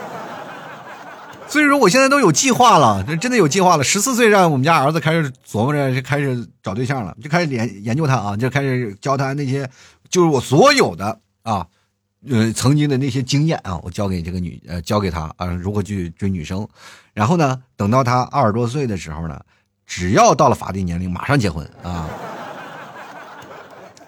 [1.56, 3.84] 所以说，我现在都有计划了，真的有计划了。
[3.86, 9.70] 十四岁让我们家儿子开始琢磨着，就开始找对象了，就开始研研究他啊，就开始教他那些，
[10.10, 11.66] 就是我所有的啊，
[12.30, 16.68] 呃，曾经的那些经验啊，我教给这个女，呃，教给他啊，如何去追女生。
[17.14, 19.40] 然后呢，等到他二十多岁的时候呢，
[19.86, 22.06] 只要到了法定年龄，马上结婚啊。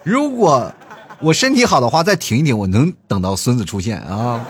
[0.02, 0.70] 如果
[1.18, 4.44] 我身体好的话，再挺一挺，我能等到孙子出现啊。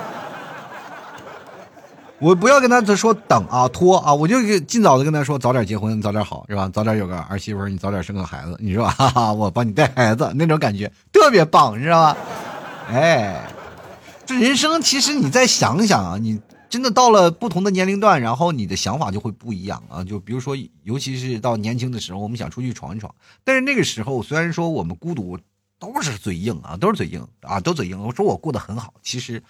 [2.20, 6.68] 我不要跟他说等啊拖啊，我就尽早的跟他说早点结婚早点好是吧？
[6.68, 12.18] 早点有个儿媳妇，你早点生个孩子，你说 哈哈，我帮你带孩子那种感觉特别棒，你知道吧？
[12.90, 13.48] 哎，
[14.26, 20.02] 这人生其实你再想想啊，你真的到了不同的年龄段，然后你的想法就会不一样啊。
[20.02, 25.38] 就比如说，尤其是到年轻的时候，我们想出去闯一闯，但是那个时候虽然说我们孤独，
[25.78, 28.02] 都是嘴硬啊，都是嘴硬啊，都嘴硬。
[28.04, 29.40] 我说我过得很好，其实。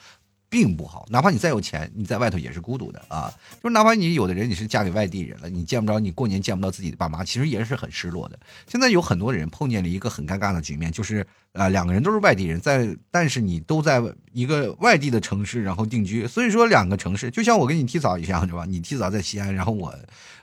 [0.50, 3.32] 并不好，哪怕你再有钱，你在外头也是孤独的啊。
[3.62, 8.38] 就是哪怕你有的人你是嫁给外地人了，你见不着你过年见不到自己的爸妈，其实也是很失落的。
[8.66, 18.64] 现在有很多人碰见了一个很尴尬的局面，就是啊两个人都是外地人，在但是你都在一个外地的城市然后定居，所以说两个城市就像我跟你提早一样是吧？
[18.66, 19.94] 你提早在西安，然后我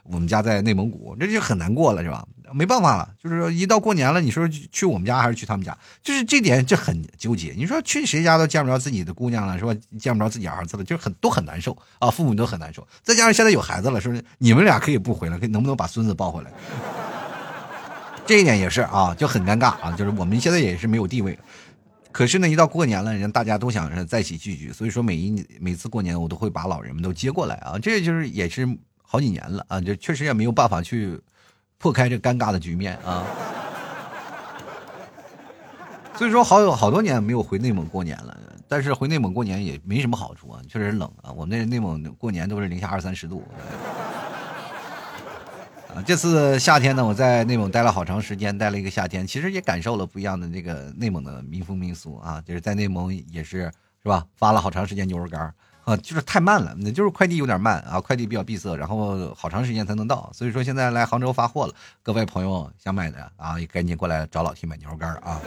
[0.04, 2.26] 我们家在内蒙古，这就很难过了是吧？
[2.52, 7.52] 没办法了，就是说一到过年了，你说去我们家还是去他们家，就是这点就很纠结。
[7.56, 9.74] 你说去谁家都见不着自己的姑娘了，是吧？
[9.98, 12.86] 见不着自己儿子了，就很都很难受啊，父母都很难受。
[13.02, 16.52] 再加上现在有孩子了，说你们俩可以不回来，可以能不能把孙子抱回来？
[18.26, 19.92] 这一点也是啊，就很尴尬啊。
[19.92, 21.38] 就是我们现在也是没有地位，
[22.12, 27.78] 可是呢，一到过年了，人大家都想着在一起聚聚，所以说每一每次过年我都会把老人们都接过来啊。
[27.78, 28.68] 这就是也是
[29.02, 31.20] 好几年了啊，就确实也没有办法去。
[31.78, 33.26] 破开这尴尬的局面啊！
[36.16, 38.34] 所以说，好有好多年没有回内蒙过年了。
[38.68, 41.30] 但是回内蒙过年也没什么好处啊，确实冷啊。
[41.30, 43.46] 我们那内蒙过年都是零下二三十度。
[45.94, 52.42] 啊，这次夏天呢，我在内蒙待了好长时间，待了一个夏天，其实也感受了不一样的这个内蒙的民风民俗啊。
[52.44, 55.54] 就是在内蒙也是是吧，发了好长时间牛肉干
[55.86, 61.72] 啊，就是太慢了，那就是快递有点慢啊，快递比较闭塞，然后好长时间才能到，所以说现在来杭州发货了，
[62.02, 65.40] 各位朋友想买的啊，也赶紧过来找老 T 买牛肉干啊。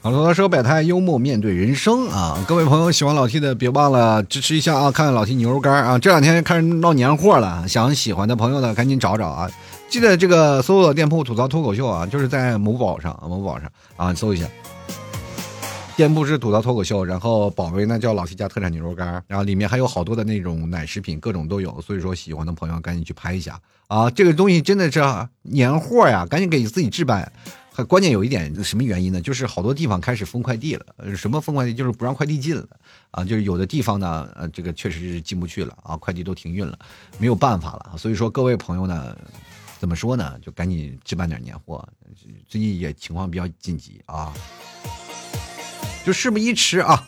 [0.00, 9.50] 好多说百态幽默面对人生啊，各位朋友喜欢老 T 的别忘了支持一下啊，看看老 T 牛肉干啊，这两天开始闹年货了，想喜欢的朋友呢赶紧找找啊。
[9.88, 14.46] 记得这个搜索店铺吐槽脱口秀啊，就是在某宝上，某宝上啊，搜一下。
[15.96, 21.80] 店铺是吐槽脱口秀，然后宝贝呢叫老七家特产牛肉干，然后里面还有好多的那种奶食品，各种都有。
[21.80, 24.10] 所以说喜欢的朋友赶紧去拍一下啊！
[24.10, 25.02] 这个东西真的是
[25.42, 27.32] 年货呀，赶紧给自己置办。
[27.72, 29.20] 还关键有一点什么原因呢？
[29.20, 30.84] 就是好多地方开始封快递了，
[31.16, 31.72] 什么封快递？
[31.72, 32.66] 就是不让快递进了
[33.10, 33.24] 啊！
[33.24, 36.78] 就是有的地方呢，呃，这个确实是进不去了啊，快递都停运了，
[37.18, 37.96] 没有办法了。
[37.96, 39.16] 所以说各位朋友呢。
[39.78, 40.36] 怎么说呢？
[40.42, 41.86] 就赶紧置办点年货，
[42.48, 44.32] 最近也情况比较紧急啊，
[46.04, 47.06] 就事不宜迟啊。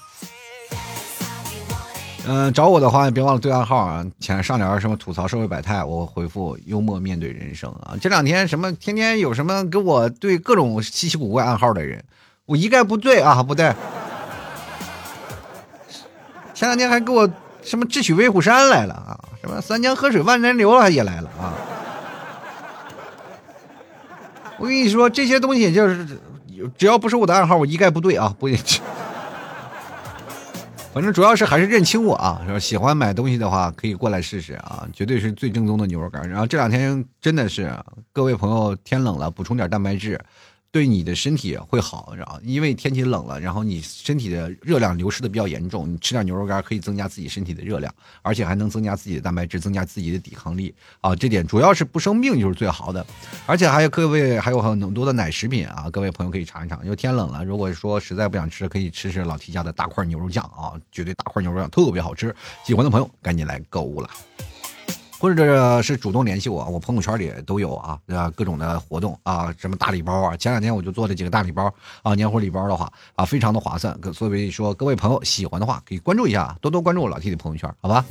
[2.27, 7.97] 嗯，找我的话别忘了对暗号啊，前上联什么吐槽社会百态，我回复幽默面对人生啊。
[8.01, 12.05] 这两天什么天天有什么给我对各种稀奇古怪暗号的人，
[12.45, 13.75] 我一概不对啊，不对。
[16.55, 17.29] 前两天还给我
[17.65, 21.57] 什么智取威虎山来了啊，什么三江河水万年流也来了啊。
[24.61, 26.07] 我跟你说这些东西就是，
[26.77, 28.47] 只要不是我的暗号，我一概不对啊，不。
[30.93, 32.43] 反正主要是还是认清我啊！
[32.47, 36.29] 说喜欢买东西的话，可以过来试试啊，绝对是最正宗的牛肉干。
[36.29, 37.73] 然后这两天真的是
[38.13, 40.21] 各位朋友，天冷了，补充点蛋白质。
[40.73, 51.15] 对你的身体会好，然后因为天气冷了，然后你身体的热量流失的比较严重，你吃点牛肉干可以增加自己身体的热量，而且还能增加自己的蛋白质，增加自己的抵抗力啊！
[51.17, 53.05] 这点主要是不生病就是最好的，
[53.47, 56.81] 而且还有各位还有很多的奶食品啊，各位朋友可以尝一尝。
[56.85, 62.33] 因为天冷了，如果说实在不想吃，可以吃吃老提家的大块牛肉酱啊，绝对大块牛肉酱特别好吃，
[62.65, 64.09] 喜欢的朋友赶紧来购物了。
[65.21, 68.33] 或者是主动联系我，我朋友圈里都有啊，对吧？
[68.35, 71.71] 各种的活动啊，什么大礼包啊，前两天我就做了几个大礼包
[72.03, 73.95] 啊，年货礼包的话啊，非常的划算。
[74.15, 78.03] 所以说，各位朋友喜欢的话，可以关注一下，多多关注我老 T 的朋友圈，好吧？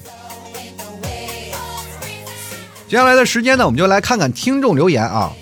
[2.88, 5.34] 接下来的时间呢，我们就来看看听众留言啊。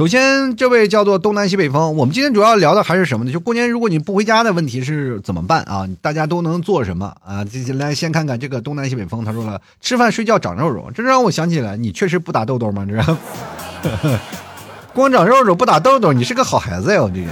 [0.00, 1.94] 首先，这位叫做东南西北风。
[1.94, 3.30] 我们今天主要聊的还是什么呢？
[3.30, 5.86] 就过年如果你不回家的问题是怎么办啊？
[6.00, 7.44] 大家都能做什么啊？
[7.74, 12.86] 来先看看这个东南西北风，他说了，吃饭睡觉长肉肉，这让我想起来，你确实不打痘痘吗？
[12.88, 13.98] 这
[14.94, 17.02] 光长肉肉不打痘痘，你是个好孩子呀！
[17.02, 17.28] 我这人。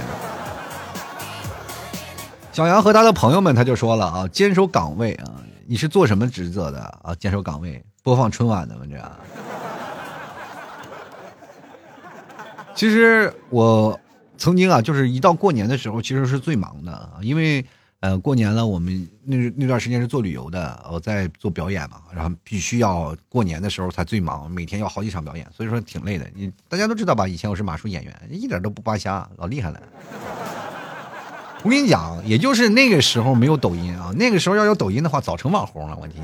[2.51, 7.15] 小杨和他的朋友们他就说了啊，坚守岗位啊，你是做什么职责的啊？
[7.15, 8.81] 坚守岗位，播放春晚的吗？
[8.87, 9.11] 这样。
[12.79, 13.99] 其实我
[14.37, 17.65] 曾经啊，就是一到过年的时候，其实是最忙的啊，因为
[17.99, 26.25] 呃过年了，我们那那段时间是做旅游的，我在做表演嘛，然后必须要过年的时候才最忙，每天要好几场表演，所以说挺累的。
[26.33, 27.27] 你大家都知道吧？
[27.27, 29.81] 以前我是马术演员，一点都不扒瞎，老厉害了。
[31.61, 35.97] 我跟你讲，也就是那个时候没有抖音啊，那个时候要有抖音的话，早成网红了。
[35.99, 36.23] 我天！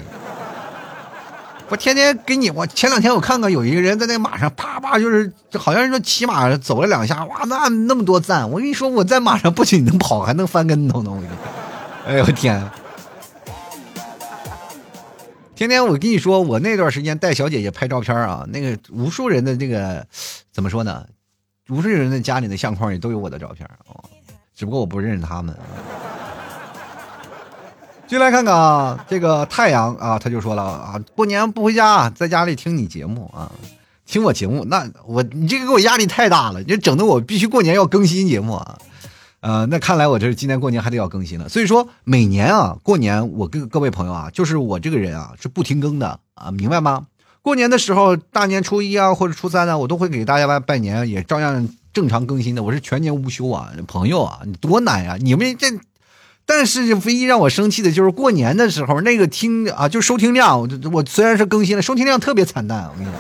[1.68, 8.50] 我天天给你，我前两天我看看有一个人在那马上啪啪，就是好像是说骑马走了两下，哇，那那么多赞！
[8.50, 11.10] 我跟你说，我在马上不仅能跑，还能翻跟头呢！
[11.10, 11.38] 我跟你说，
[12.06, 12.70] 哎呦我天！
[15.56, 20.06] 天天我跟你说，我那段时间带小姐姐拍照片啊，那个无数人的这个
[20.52, 21.04] 怎么说呢？
[21.70, 23.98] 无数人的家里的相框里都有我的照片啊，
[24.56, 25.58] 只不过我不认识他们。
[28.08, 33.52] 进来看看啊，这个太阳啊，他就说了啊，过年不回家，在家里听你节目啊，
[34.06, 38.78] 听我节目，那我你这个给我压力太大了，就整的我必须过年要更新节目啊，
[39.40, 41.50] 呃，那看来我这今年过年还得要更新了。
[41.50, 47.08] 所以说每年啊，过年我跟各位朋友啊，就是我这个人啊是不停更的啊，明白吗？
[47.42, 55.68] 过年的时候，大年初一啊或者初三呢，我都会给大家拜拜年，也照样正常更新的，我是全年无休啊，朋友啊，你多难呀，你们这。
[56.48, 62.84] 但是唯一让我生气的就是过年的时候那个听啊，就收听量，我我虽然是更新了，收听量特别惨淡。
[62.84, 63.16] 我跟你讲，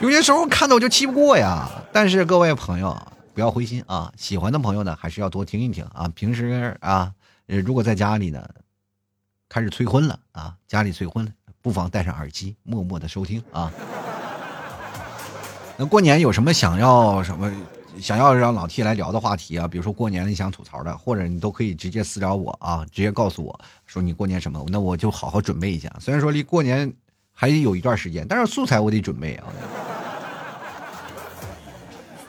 [0.00, 1.70] 有些时候看到我就气不过呀。
[1.92, 3.00] 但是各位朋友
[3.32, 6.08] 不要灰心啊，喜欢的朋友呢还是要多听一听啊。
[6.14, 7.12] 平时啊，
[7.46, 8.42] 如果在家里呢
[9.48, 11.30] 开始催婚了啊，家里催婚了，
[11.62, 13.72] 不妨戴上耳机默默的收听啊。
[15.76, 17.52] 那过年有什么想要什么？
[17.98, 25.94] 想要让老 T 来聊的话题啊，比如说过年你想吐槽的，或者你都可以直接私聊我啊，直接告诉我说你过年什么，那我就好好准备一下。
[26.00, 26.92] 虽然说离过年
[27.32, 29.44] 还有一段时间，但是素材我得准备啊。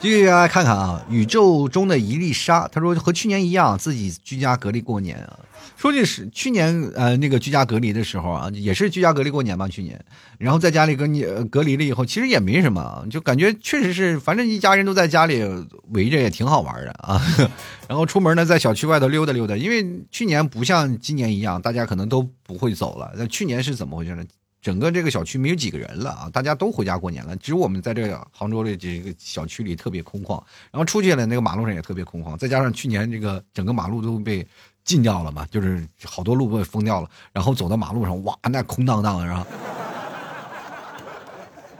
[0.00, 5.38] 继续来看看啊，宇宙中的一粒沙，他说和去年一样，自己居家隔离过年啊。
[5.76, 10.02] 说句实去年呃那个居家隔离的时候啊，也是居家隔离过年嘛，去年，
[10.38, 15.42] 然后在家里跟你隔离了以后，其实也没什么，就感觉确实是，反正一家人都在家里
[15.90, 17.20] 围着也挺好玩的啊。
[17.86, 23.12] 然后出门呢，在小区外头溜达溜达，因为去年不像今年一样，大家可能都不会走了。
[23.16, 24.24] 那去年是怎么回事呢？
[24.60, 30.34] 整个这个小区没有几个人了啊，大家都回家过年了，只有我们在这个杭州的这个小区里特别空旷，
[30.70, 34.46] 然后出去了那个马路上也特别空旷，再加上去年这个整个马路都被
[34.84, 39.46] 禁掉了嘛，就是好多路被封掉了，然后走到马路上，哇，那空荡荡的是吧？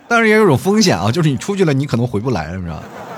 [0.08, 3.09] 但是也有种风险啊，就是你出去了，你可能回不来了，是？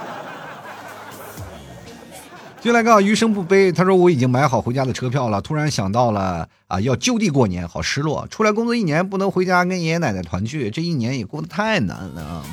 [2.62, 8.24] 进来个余生不悲，他说我已经买好回家的车票了，突然想到了啊，要就地过年，好失落。
[8.28, 12.44] 出来工作一年，不能回家跟爷爷奶奶团聚，这一年也过得太难了啊。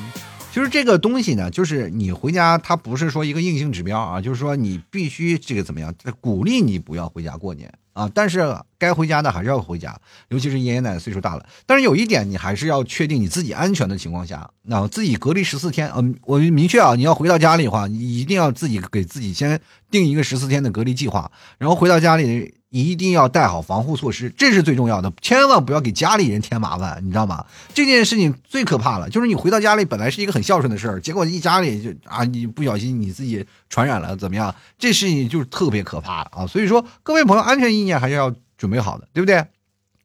[0.52, 8.10] 其实这个东西呢，就是你回家，它不是说一个硬性指标啊，就是说你必须这个怎么样，鼓励你不要回家过年啊。
[8.12, 9.96] 但是该回家的还是要回家，
[10.30, 11.46] 尤其是爷爷奶奶岁数大了。
[11.68, 15.92] 但是有一点，你还是要确定你自己安全的情况下，那自己隔离十四天。
[15.96, 22.54] 嗯，我明确啊，你要回到家里的话，你一定要自己给自己先定一个十四天的隔离计划，然后回到家里。
[22.72, 27.44] 一定要带好防护措施，这是最重要的，千万不要给家里人添麻烦，你知道吗？
[27.74, 34.54] 这件事情最可怕了，就是你回到家里本来是一个很孝顺的事儿，结果一家里就啊，你不小心你自己传染了，怎么样？
[34.78, 36.46] 这事情就是特别可怕啊！
[36.48, 39.44] 所以说，各位朋友，安全意念还是要准备好的，对不对？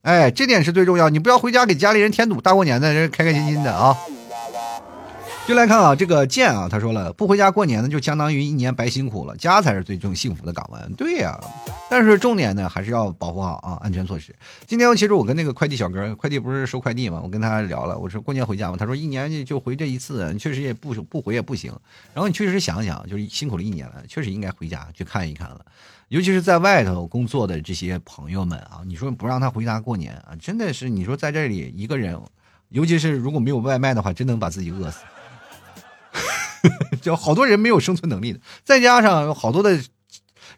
[0.01, 3.95] 哎，这点是最重要，你不要回家给家里人添堵，大过年的，人开开心心的啊。
[5.47, 10.91] 就来看啊，这个剑啊，他说了，不回家过年呢，就相当于一年白辛苦了，家才是最重幸福的港湾。
[10.95, 11.39] 对呀，
[11.91, 14.35] 但是重点呢，还是要保护好啊，安全措施。
[14.67, 21.71] 今天其实我跟那个快递小哥，快递不是收快递嘛，我跟他聊了，我说过年回家嘛，他说一年就回这一次，确实也不不回也不行。
[22.15, 25.61] 然后你确实想想，就是辛苦了一年了，确实应该回家去看一看了。
[26.09, 32.19] 尤其是在外头工作的这些朋友们啊，你说不让他回家过年啊，真的是你说在这里一个人，
[32.71, 35.01] 尤其是如果没有外卖的话，真能把自己饿死。
[37.03, 39.79] 就好多人没有生存能力的，再加上有好多的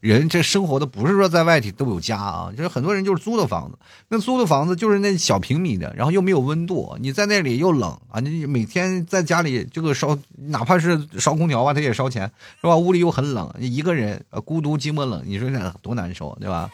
[0.01, 3.79] 人，这生活的不是说在外地都有家啊，就是很多人就是租的房子，
[4.09, 10.17] 那租的房子就是那小平米的，然后又没有温度，你在那里又冷啊，你每天在家里这个烧，
[10.49, 12.31] 哪怕是烧空调吧，他也烧钱，
[12.61, 12.77] 是吧？
[12.77, 16.71] 屋里又很冷，一个人孤独寂寞冷，你说那多难受，对吧？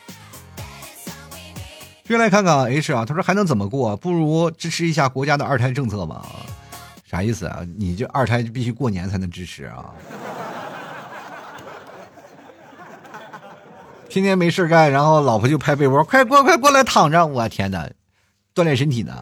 [2.04, 3.96] 接来看看 H 啊，他说还能怎么过？
[3.96, 6.26] 不如支持一下国家的二胎政策吧。
[7.12, 7.60] 啥意思啊？
[7.76, 9.92] 你这二胎就必须过年才能支持啊？
[14.08, 17.26] 天天没事干，然后老婆就拍被窝，快过快过来躺着！
[17.26, 17.86] 我天哪，
[18.54, 19.14] 锻炼身体呢。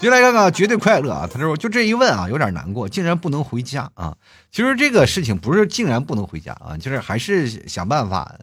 [0.00, 1.28] 就来看看，绝对快乐啊！
[1.32, 4.16] 他说就这一问啊，有点难过，竟然不能回家啊！
[4.50, 8.34] 其实这个事情不是竟然不能回家啊，就是还是想办法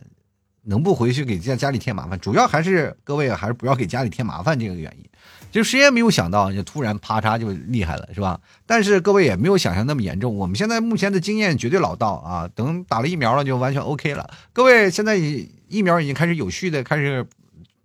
[0.63, 5.09] 能不回去给家家里添麻烦，主要还是各位还是不要给家里添麻烦这个原因。
[5.55, 8.37] 就谁也没有想到，就突然啪嚓就厉害了，是吧？
[8.65, 10.35] 但是各位也没有想象那么严重。
[10.35, 14.29] 我们现在目前的经验绝对老道啊，等打了疫苗了就完全 OK 了。
[14.51, 17.25] 各位现在疫苗已经开始有序的开始，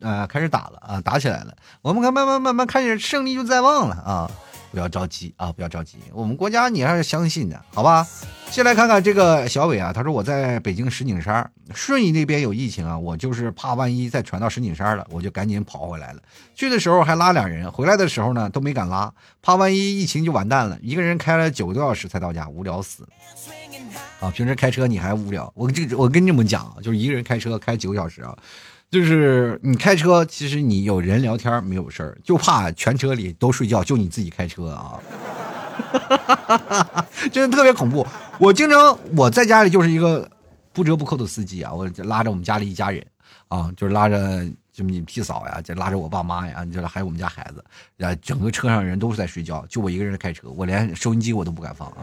[0.01, 1.55] 呃，开始打了啊，打起来了。
[1.81, 4.29] 我们看慢慢慢慢看见胜利就在望了啊。
[4.71, 5.51] 不要着急啊！
[5.53, 8.07] 不要着急，我们国家你还是相信的，好吧？
[8.51, 16.23] 先来看看这个小伟啊，他说我在北京石景山，顺义那边有疫情啊，我就是怕万一再传到石景山了，我就赶紧跑回来了。
[16.55, 19.12] 去的时候还拉两人，回来的时候呢都没敢拉，
[19.43, 20.79] 怕万一疫情就完蛋了。
[20.83, 23.07] 一个人开了九个多小时才到家，无聊死。
[24.21, 25.51] 啊，平时开车你还无聊？
[25.57, 28.37] 我这我跟你们讲，就是一个人开车开九个小时啊。
[28.91, 34.99] 就是你开车，其实你有人聊天没有事儿，就怕全车里都睡觉，就你自己开车啊，
[37.30, 38.05] 真的特别恐怖。
[38.38, 40.28] 我经常我在家里就是一个
[40.72, 43.07] 不折不扣的司机啊，我拉着我们家里一家人
[43.47, 47.64] 啊，就是拉着就你屁嫂呀，就拉着我爸妈呀，就是还有我们家孩子，
[48.05, 51.95] 啊，整个车上人都是在睡觉，就我一个人开车，我连收音机我都不敢放啊。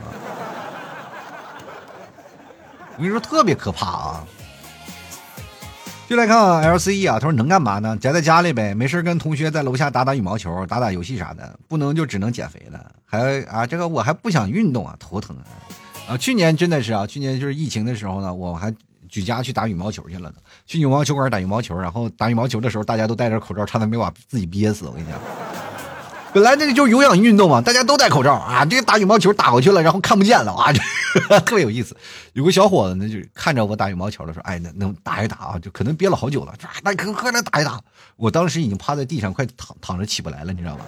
[2.96, 4.26] 我跟你说，特别可怕啊。
[6.08, 7.98] 就来看 LCE 啊，他说能干嘛呢？
[7.98, 12.80] 宅在家里呗，没事跟同学在楼下打打羽毛球、打打游戏啥的，不能就只能减肥了。
[13.06, 15.44] 还啊，这个我还不想运动啊，头疼啊。
[16.08, 18.74] 啊，去年真的是啊，去年就是疫情的时候呢，我还
[19.10, 20.36] 举家去打羽毛球去了呢，
[20.66, 24.86] 去羽毛球馆打羽毛球，然后打羽毛球的时候大家都戴着口罩，差点没把自己憋死。
[24.86, 25.20] 我跟你讲。
[26.34, 30.72] 本来那个就是有氧运动嘛，大家都戴口罩啊，这个打羽毛球打过去了，然后看不见了啊，
[31.46, 31.96] 特别有意思。
[32.34, 35.60] 有个小伙子呢，就看着我打羽毛球的时候：“哎，能能打一打啊？
[35.60, 36.54] 就可能憋了好久了，
[36.84, 37.82] 那快快来打一打。”
[38.18, 40.86] 我当时已经趴在地上，快躺躺着起不来了，你知道吗？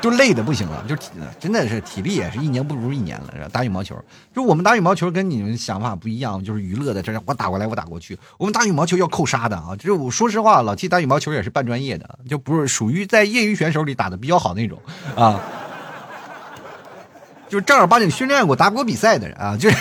[0.00, 0.96] 就累的不行了，就
[1.38, 3.48] 真的是体力也是一年不如一年了。
[3.50, 3.96] 打羽毛球，
[4.34, 8.18] 就我们打羽毛球跟你们想法不一样，就是娱乐的，这我打过来我打过去。
[8.36, 9.76] 我们打羽毛球要扣杀的啊！
[9.76, 14.76] 就是我说实话，老七打羽毛球也是半专业的，就不是属于在业余选手里打的比较好那种
[15.14, 15.40] 啊。
[17.52, 19.76] 就正儿八经训练过、打过比赛的人啊， 就是。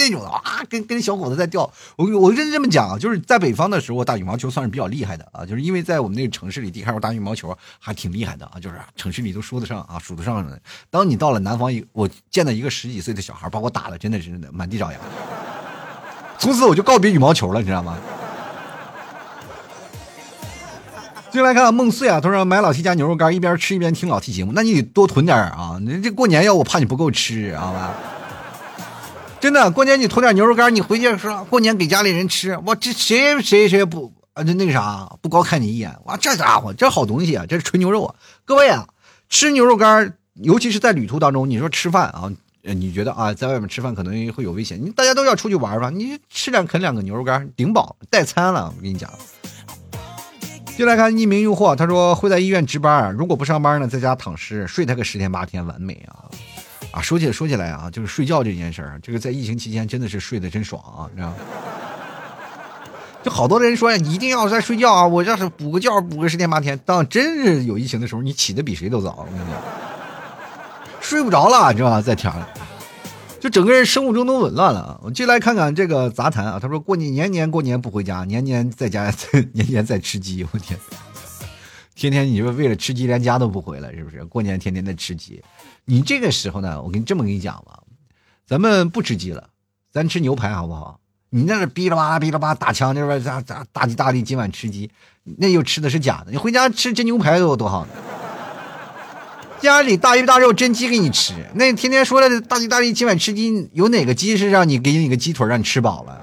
[0.00, 10.60] 那种啊，跟跟小伙子在钓，我我跟这么讲啊，就是在北方的时候打羽毛球算是比较厉害的啊，就是因为在我们那个城市里，地开我打羽毛球还挺厉害的啊，就是城市里都说得上啊，数得上的。
[10.88, 14.98] 当你到了南方，一我见到一个十几岁的小孩把我打的真的是满地找牙，
[16.38, 17.98] 从此我就告别羽毛球了，你知道吗？
[21.30, 27.94] 进来看梦碎啊，他说买老 T 家牛肉干，一边吃一边听老 T 节目，那你得多囤点啊，你这过年要我怕你不够吃，好吧？
[29.38, 34.42] 真的，过年你囤点牛肉干，你回去说过年给家里人吃，我这谁谁谁不啊？
[34.42, 35.94] 就那个啥，不高看你一眼。
[36.04, 38.14] 哇，这家伙这好东西啊，这是纯牛肉啊！
[38.44, 38.86] 各位啊，
[39.28, 48.72] 吃牛肉干，尤其是在旅途当中，你说吃饭啊，你觉得啊，在外面吃饭可能会有危险，你大家都要出去玩吧，你吃两啃两个牛肉干顶饱代餐了。
[48.76, 49.10] 我跟你讲，
[50.78, 56.30] 就来看匿名用户，他说会在医院值班，如果不上班呢，在家躺尸睡他个十天八天，完美啊
[56.92, 57.02] 啊！
[57.02, 61.34] 说起来说起来啊，就是睡觉这件事儿，这个在疫情期间真的是睡得真爽啊，你知道。
[63.24, 65.04] 就好多人说呀，你一定要在睡觉啊！
[65.04, 69.16] 我要是补个觉，补个十天八天，当真是有疫情的时候，你起的比谁都早。
[69.18, 69.60] 我跟你讲，
[71.00, 72.00] 睡不着了，知道吧？
[72.00, 72.32] 在天
[73.40, 75.00] 就整个人生物钟都紊乱了啊。
[75.02, 76.58] 我就来看看这个杂谈啊。
[76.60, 79.12] 他说过年年年过年不回家，年年在家，
[79.52, 80.46] 年年在吃鸡。
[80.52, 80.78] 我天，
[81.94, 84.24] 天天你说为了吃鸡连家都不回了，是不是？
[84.24, 85.42] 过年天天在吃鸡，
[85.84, 87.80] 你这个时候呢，我跟你这么跟你讲吧，
[88.46, 89.50] 咱们不吃鸡了，
[89.92, 91.00] 咱吃牛排好不好？
[91.30, 94.90] 你那是哔啦吧哔啦吧打枪，那边咋咋大吉大利，今晚吃鸡，
[95.36, 96.30] 那又吃的是假的。
[96.30, 97.92] 你回家吃真牛排多多好呢。
[99.60, 106.20] 家里大鱼大肉真鸡给你吃，那天天说的大吉大利，今晚吃鸡，有哪个鸡是让你给你个鸡腿让你吃饱了？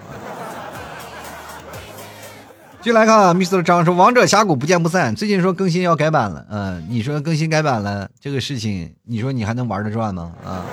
[2.81, 10.31] 进来看啊，Mr 张说《王者峡谷》不见不散，最近说更新要改版了，嗯，你说更新改版了这个事情，你说你还能玩得转吗？
[10.45, 10.63] 啊？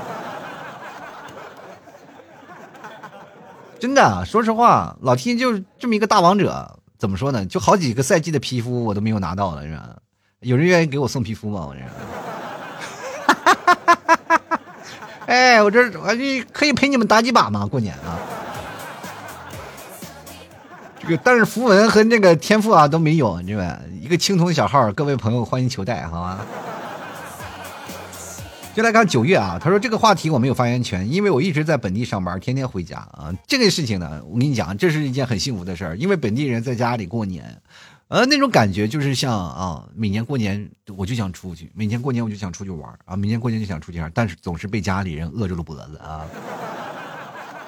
[3.80, 7.44] 真的，说实话，老 T 就这么一个大王者，怎么说呢？
[7.44, 9.96] 就好几个赛季的皮肤我都没有拿到了，是吧？
[10.40, 11.66] 有人愿意给我送皮肤吗？
[11.68, 11.80] 我这，
[15.32, 17.64] 哎，我这我这可以陪你们打几把吗？
[17.64, 18.20] 过年啊！
[21.00, 23.80] 这个但是符文和那个天赋啊都没有，对吧？
[23.98, 26.40] 一个青铜小号，各位朋友欢迎求带，好吗？
[28.74, 33.32] 就来看九月啊，他说这个话题我没有发言权，因为我一直在本地上班，天天回家啊。
[33.46, 37.56] 这个事情呢，我跟你讲，这是一件很幸福的事儿，因为本地人在家里过年，
[38.12, 46.26] 呃，那种感觉就是像啊，每年过年我就想出去，每年过年我就想出去玩啊，每年过年就想出去玩，但是总是被家里人扼住了脖子啊。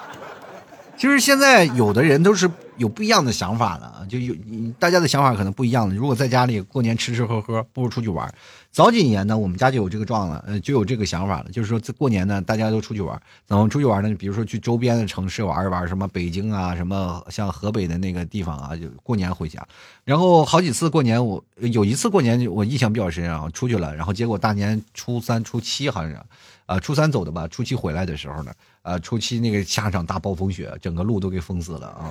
[0.98, 2.50] 其实现在有的人都是。
[2.76, 4.34] 有不一样的想法了，就有
[4.78, 5.94] 大家的想法可能不一样的。
[5.94, 8.32] 如果在家里过年吃吃喝喝，不如出去玩。
[8.72, 13.20] 早几年呢，我们家就有这个状了，呃，就有这个想法了，就是说过年呢，大家都出去玩。
[13.46, 14.12] 怎么出去玩呢？
[14.18, 19.64] 比如说去周边的城市玩一玩，什么北京啊，什么像河北的那个地方啊，就过年回家。
[20.04, 26.18] 然后好几次过年，我有一次过年我印象比较深啊，出去了，然后结果大年初三、初七好像是，
[26.66, 28.52] 啊，初三走的吧，初七回来的时候呢，
[28.82, 32.10] 呃，初七那个下场大暴风雪，整个路都给封死了啊。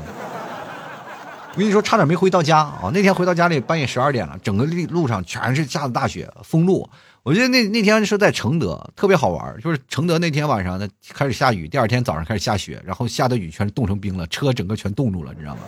[1.54, 2.90] 我跟你说，差点没回到家啊！
[2.92, 6.90] 那天回到家里，半夜十二点了，整个路路上全是下的大雪，封路。
[7.22, 15.62] 我觉得那那天是在承德，特别好玩，就是承德那天晚上呢开始下雨，第二天早上开始下雪，然后下的雨全冻成冰了，车整个全冻住了，你知道吗？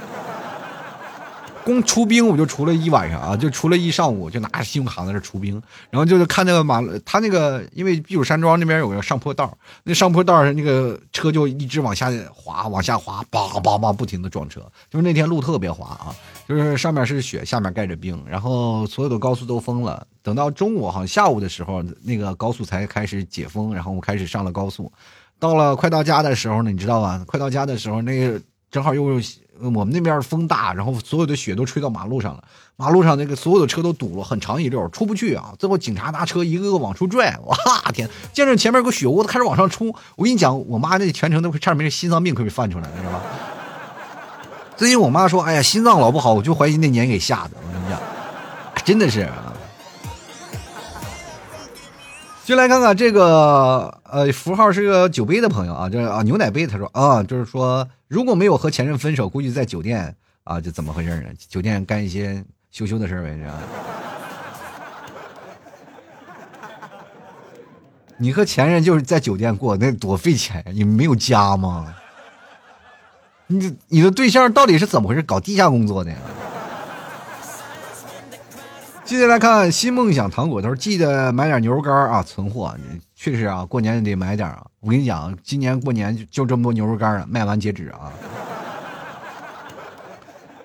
[1.66, 5.60] 光出兵我就出了一晚上啊，就出了一上午，就拿着信用卡在那出兵，
[5.90, 14.62] 然后就是看那个马，他那个因为避暑山庄那边有个上坡道，那上坡道上那个车就一直往下滑，往下滑，叭叭叭不停的撞车，
[14.92, 16.16] 就是那天路特别滑啊，
[16.48, 24.92] 就是上面是雪，下面盖着冰，然后所有的高速都封了，等到中午好像下午的时候，那个高速才开始解封，然后我开始上了高速，
[25.40, 27.24] 到了快到家的时候呢，你知道吧？
[27.26, 28.40] 快到家的时候，那个
[28.70, 29.20] 正好又。
[29.62, 32.44] 我们那边风大，然后所有的雪都吹到马路上了，
[32.76, 35.54] 马路上那个所有的车都堵了很长一溜，出不去啊！
[35.58, 37.56] 最后警察拿车一个个往出拽，哇
[37.94, 38.10] 天！
[38.34, 39.94] 见着前面有个雪窝子，开始往上冲。
[40.16, 43.22] 我跟你讲，我妈那全程都差点没心脏病快被犯出来了，知道吧？
[44.76, 47.52] 最近我妈说：“哎呀，心脏老不好。”我就怀疑那年给吓的。
[47.66, 47.98] 我跟你讲，
[48.84, 49.30] 真的是。
[52.44, 56.66] 就来看看这个呃符号是个酒杯的朋友啊，就是啊牛奶杯。
[56.66, 57.86] 他说啊，就是说。
[58.08, 61.30] 如果没有和前任分手，估计在酒店啊，就怎么回事呢？
[61.50, 62.42] 酒店干一些
[62.72, 63.54] 羞羞的事儿呗，是吧？
[68.18, 70.72] 你和前任就是在酒店过，那多费钱呀！
[70.72, 71.94] 你没有家吗？
[73.48, 75.22] 你你的对象到底是怎么回事？
[75.24, 76.14] 搞地下工作的？
[79.04, 82.74] 接下来看新梦想糖果，他说记得买点牛肉干啊，存货。
[83.16, 84.66] 确实啊，过年得买点啊。
[84.82, 88.12] 我跟你讲，今年过年就就这么多牛肉干了，卖完截止啊。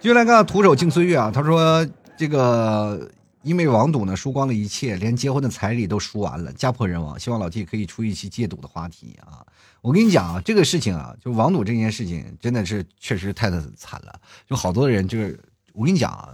[0.01, 1.87] 接下来看徒手敬岁月啊，他说
[2.17, 3.11] 这个
[3.43, 7.19] 因为网赌呢输光了一切，连结婚的彩礼都输完了，家破人亡。
[7.19, 9.47] 希望老 T 可以出一期戒赌的话题啊。
[9.81, 15.39] 我跟你讲啊，这个事情啊，就网赌这件事情真的是确实太惨了，就好多人就是
[15.73, 16.31] 我跟你讲啊。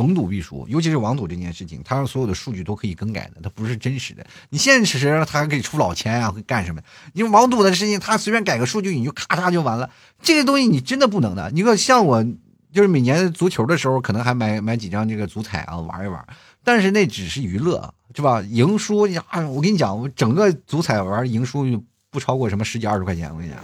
[0.00, 4.24] 逢赌必输，尤其是网赌这件事情，它让所有的数据都可以更改的，它不是真实的。
[4.48, 4.98] 你现实
[5.28, 6.80] 它还可以出老千啊，会干什么？
[7.12, 9.90] 你网赌的事情，它随便改个数据，你就咔嚓就完了。
[10.22, 11.50] 这个东西你真的不能的。
[11.50, 12.24] 你说像我，
[12.72, 16.26] 就是每年足球的时候，可能还买买几张这个足彩啊，玩一玩。
[16.64, 18.40] 但是那只是娱乐，是吧？
[18.40, 21.66] 赢输呀，我跟你讲，我整个足彩玩赢输
[22.10, 23.30] 不超过什么十几二十块钱。
[23.30, 23.58] 我跟你讲，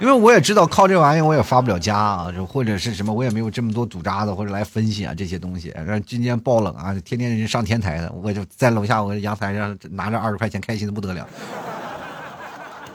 [0.00, 5.70] 因为我也知道靠这玩意我也发不了家啊，或者是什么我也没有这么多赌渣子或者来分析啊这些东西。
[5.86, 11.28] 让今天爆冷啊，天天人上天台的，我就在楼下我阳台上拿着二十块钱，开心的不得了。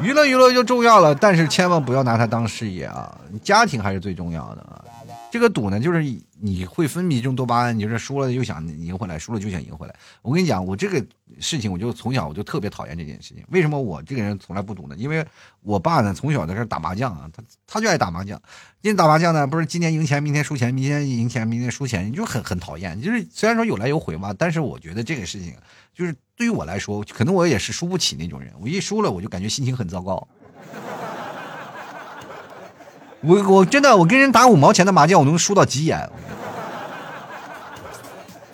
[0.02, 4.84] 娱乐娱乐就重要了，但是千万不要拿它当事业啊，家庭还是最重要的啊。
[5.32, 6.04] 这个赌呢，就是
[6.46, 9.96] 你会分泌这种多巴胺，你就是输了又想赢回来，输了就想赢回来。
[10.22, 11.04] 我跟你讲，我这个
[11.40, 13.44] 事情，我就从小我就特别讨厌这件事情。
[13.50, 14.96] 为什么我这个人从来不赌呢？
[14.96, 15.26] 因为
[15.62, 18.40] 我爸呢从小在这打麻将啊，他他就爱打麻将。
[18.82, 23.02] 因为打麻将呢，不是今天赢钱，明天输钱，明天赢钱，明天输钱，你就很很讨厌。
[23.02, 25.56] 就是虽然说有来有回嘛，但是我觉得这个事情，
[25.96, 28.54] 就是对于我来说，可能我也是输不起那种人。
[28.62, 30.28] 我一输了，我就感觉心情很糟糕。
[33.26, 36.10] 我我真的我跟人打五毛钱的麻将，我能输到急眼。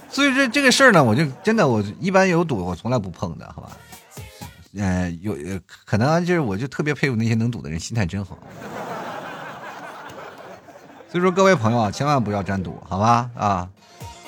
[0.09, 3.69] 所以这这个事儿呢，我就真的我一般有赌，我从来不碰的，好吧？
[4.73, 5.35] 嗯，有
[5.85, 8.37] 可能就是我就特别佩服那些能赌的人，心态真好。
[11.11, 13.29] 所以说各位朋友啊，千万不要沾赌，好吧？
[13.35, 13.69] 啊，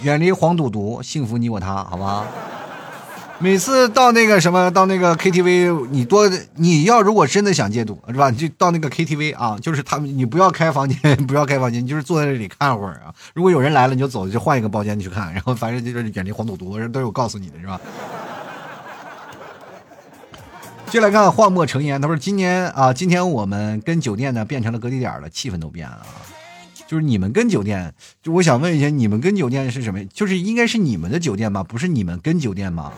[0.02, 2.26] 远离黄赌毒，幸福你我他，好吧？
[3.44, 8.30] 每次到那个什么，到那个 KTV，你多你要如果真的想戒赌是吧？
[8.30, 13.14] 你就到那个 KTV 啊，就是他们，你不要开房间， 不要开房间，你就是坐在这里看会儿啊。
[13.34, 15.34] 如果有人来了，你就走，就换一个包间去看。
[15.34, 17.78] 然后反正就是远离黄赌毒，人都有告诉你的是吧？
[20.88, 26.00] 接来看幻墨成烟，他说今年啊，今天我们跟酒店呢变成了隔离点了，气氛都变了。
[26.88, 30.06] 就是你们跟酒店，就我想问一下，你们跟酒店是什么？
[30.06, 31.62] 就是应该是你们的酒店吗？
[31.62, 32.94] 不是你们跟酒店吗？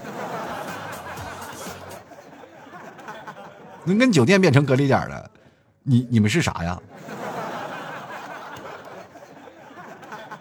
[3.85, 5.31] 能跟酒店变成隔离点的，
[5.83, 6.81] 你你们是啥呀？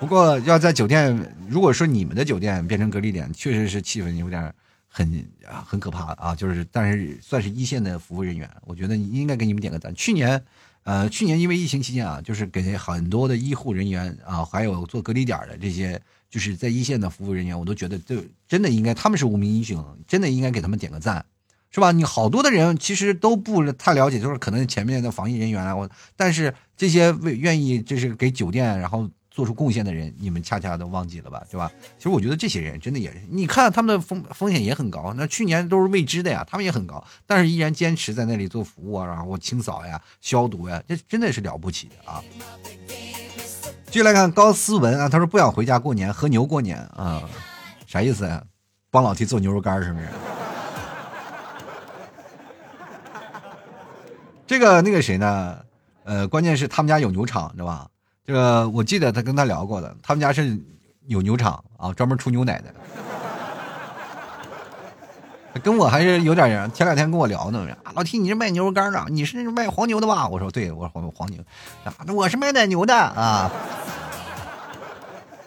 [0.01, 4.53] 不过要在酒店，如果说你们的酒店变成隔离点，确实是气氛有点
[4.89, 5.27] 很
[5.65, 6.35] 很可怕啊。
[6.35, 9.95] 就是，但是算是一线的服务人员，我觉得应该给你们点个赞。
[9.95, 10.43] 去年，
[10.83, 18.17] 呃，去年因为疫情期间啊，就是给很多的医护人员啊，还有做隔离点的这些，就是在一线的服务人员，我都觉得就
[18.47, 21.25] 真的应该他们是无名英雄，真的应该给他们点个赞。
[21.75, 21.91] 是吧？
[21.91, 31.43] 你好多的人其实都不太了解，就是可能前面的防疫人员啊，我但是这些为愿意就是给酒店然后做出贡献的人，你们恰恰都忘记了吧？
[31.51, 31.69] 对吧？
[31.99, 35.13] 其实我觉得这些人真的也，你看他们的风风险也很高。
[35.17, 42.23] 那去年都是未知的呀，他们也很高，但是依然坚持在那里做服务啊，然后清扫呀、消毒呀，这真的是了不起的啊！
[43.87, 47.21] 继续来看高思文啊，他说不想回家过年，和牛过年啊，
[47.85, 48.41] 啥意思呀？
[48.93, 50.07] 帮老弟做牛肉干是不是？
[54.47, 55.59] 这个那个谁呢？
[56.05, 57.89] 呃，关键是他们家有牛场，知道吧？
[58.27, 60.59] 这个我记得他跟他聊过的，他们家是
[61.07, 62.75] 有牛场啊，专门出牛奶的。
[65.63, 66.69] 跟我还是有点儿。
[66.71, 67.65] 前两天跟我聊呢，
[67.95, 69.07] 老 T，你是卖牛肉干的？
[69.09, 70.29] 你是卖黄牛的吧？
[70.29, 71.41] 我说对，我说黄黄牛。
[71.85, 73.51] 啊，我是卖奶牛的啊。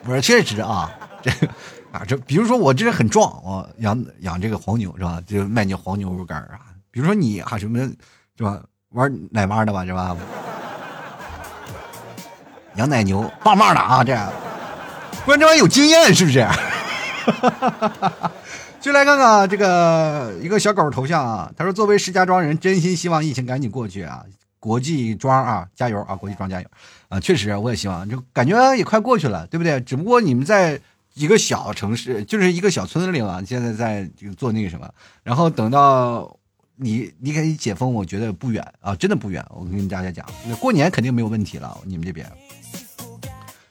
[0.05, 0.89] 我说确实啊，
[1.21, 1.29] 这
[1.91, 5.21] 啊这，比如说我这是很壮，我养养这个黄牛是吧？
[5.27, 6.61] 就卖你黄牛肉干啊。
[6.89, 7.77] 比如说你啊什么
[8.37, 8.63] 是吧？
[8.91, 10.15] 玩奶妈的吧，是吧？
[12.75, 14.03] 养奶牛，棒棒的啊！
[14.03, 14.15] 这，
[15.25, 16.47] 关这玩意有经验是不是？
[18.79, 21.51] 就来看看这个一个小狗头像啊。
[21.57, 24.23] 他说：“作为石家庄人，真心希望疫情赶紧过去啊！
[24.59, 26.15] 国际庄啊，加油啊！
[26.15, 26.67] 国际庄加油
[27.09, 27.19] 啊！
[27.19, 29.81] 确实，我也希望，就感觉也快过去了，对不对？
[29.81, 30.79] 只不过你们在
[31.15, 34.89] 一个小城市，就是一个小村子里啊，现在在做那个什么，
[35.23, 36.33] 然后等到。”
[36.79, 39.43] 你你可以解封，我觉得不远啊，真的不远。
[39.49, 40.23] 我跟大家讲，
[40.59, 41.75] 过年肯定没有问题了。
[41.83, 42.31] 你们这边，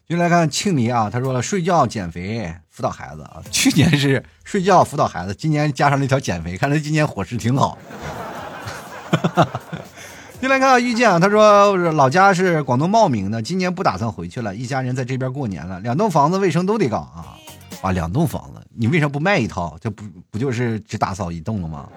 [0.08, 3.40] 就来看庆黎啊，他说了睡觉、减肥、辅导孩子啊。
[3.52, 7.78] 去年是睡觉、辅导孩子，今年加上那条减肥，看来今年伙食挺好。
[10.42, 15.78] 就来看遇见啊，他说老家是广东茂名的，今年不打算回去了，一家人在这边过年了。
[15.80, 17.38] 两栋房子卫生都得搞啊
[17.82, 19.78] 啊，两栋房子，你为啥不卖一套？
[19.80, 21.88] 这不不就是只打扫一栋了吗？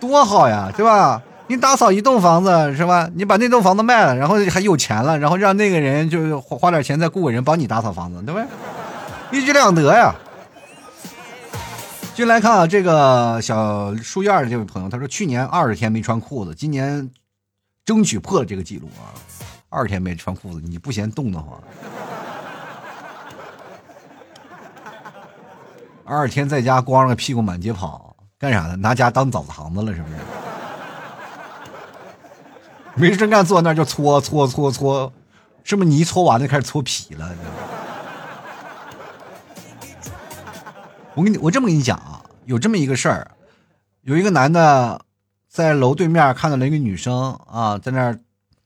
[0.00, 1.22] 多好呀，对吧？
[1.46, 3.08] 你打扫一栋房子是吧？
[3.14, 8.46] 你把那栋房子卖了，然后还有钱了，然后让那个人就花点钱再雇个人帮你打扫房子，对不对？
[9.38, 10.14] 一举两得呀。
[12.14, 17.08] 进来看啊，这个小书院的这位朋友，他说去年二十天没穿裤子，今年
[17.84, 19.14] 争取破了这个记录啊！
[19.68, 21.58] 二十天没穿裤子，你不嫌冻得慌？
[26.04, 28.07] 二十天在家光着屁股满街跑。
[28.38, 28.76] 干啥呢？
[28.76, 30.14] 拿家当澡堂子了是不是？
[32.94, 35.12] 没事干，坐那就搓搓搓搓，
[35.64, 35.88] 是不是？
[35.88, 37.28] 你一搓完就开始搓皮了。
[41.14, 43.28] 我跟你，我这么跟你讲啊，有这么一个事儿，
[44.02, 45.00] 有一个男的
[45.48, 48.12] 在楼对面看到了一个女生啊，在那儿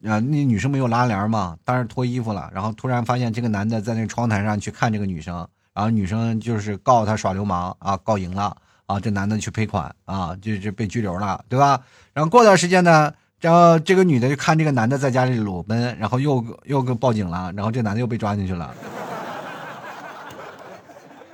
[0.05, 8.55] 啊，那女生没有拉帘嘛，当时脱衣服了，然后突然发现这个男的在那窗台上去看这个女生，然后女生就是告他耍流氓啊，告赢了
[8.93, 11.81] 啊，这男的去赔款啊，就就被拘留了，对吧？
[12.13, 18.75] 然后过段时间呢，然后这个女的就看这个男的在家里裸奔，然后又又报警了，然后这男的又被抓进去了。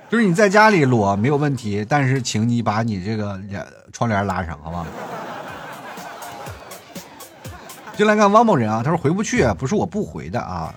[0.09, 3.39] 就是你在家里裸没有问题，但是请你把你这个
[3.91, 4.87] 窗帘拉上，好吧？
[7.95, 10.73] 就来看汪某人啊，他说回不去，不是我不回的啊，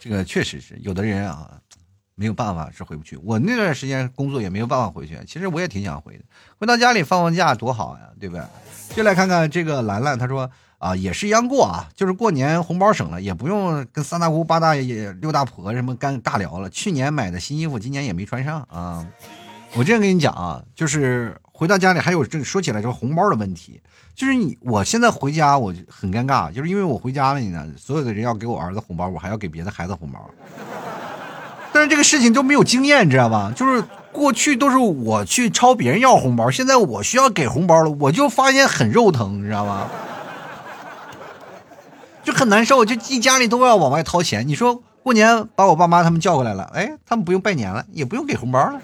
[0.00, 1.48] 这个确实是有的人啊，
[2.16, 3.16] 没有办法是回不去。
[3.22, 6.24] 我那段时间工作也没有办法回去，其实我也挺想回的，
[6.58, 8.44] 回到家里放放假多好呀，对不对？
[8.96, 10.50] 就来看看这个兰兰，她说。
[10.78, 16.68] 啊，也是一样过啊，就是过年红包省了，也不用跟三大姑八大爷六大婆什么干尬聊了。
[16.68, 19.04] 去年买的新衣服，今年也没穿上啊。
[19.74, 23.80] 我这样跟你讲啊，就是回到家里还有这说起来这个红包的问题，
[24.14, 30.30] 就是你我现在回家我很尴尬，就是因为我回家了你呢，所有的人要给我儿子红包，我还要给别的孩子红包，
[31.76, 33.52] 但是这个事情都没有经验，你知道吧？
[33.54, 39.86] 就是过去都是我去抄别人要红包，现在我需要给红包了，我就发现很肉疼，你知道吗？
[42.24, 44.48] 就很难受，就一家里都要往外掏钱。
[44.48, 48.80] 你说过年把我爸妈他们叫过来了，哎，他们不用拜年了，也不用给红包了，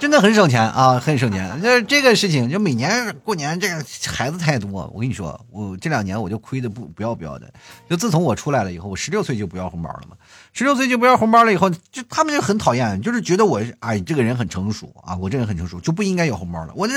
[0.00, 1.60] 真的很省钱啊，很省钱。
[1.62, 3.76] 这这个事情，就每年过年这个
[4.12, 7.48] 孩子太多，我跟你说，我这两年我就亏的不不要不要的。
[7.88, 10.16] 就自从我出来了以后，我十六岁就不要红包了嘛，
[10.54, 16.72] 十六岁就不要红包了以后，就他们就很讨厌，就是觉得我哎这个人很成熟啊，我这人很成熟，就不应该有红包了。
[16.74, 16.94] 我这。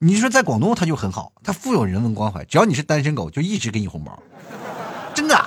[0.00, 4.20] 你说在广东他就很好，他富有人文关怀，只要你是单身狗，就一直给你红包，
[5.14, 5.40] 真的，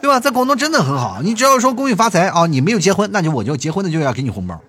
[0.00, 0.18] 对吧？
[0.18, 4.60] 在广东真的很好，你只要说恭喜发财啊，你没有结婚，那就我就结婚的就要给你红包，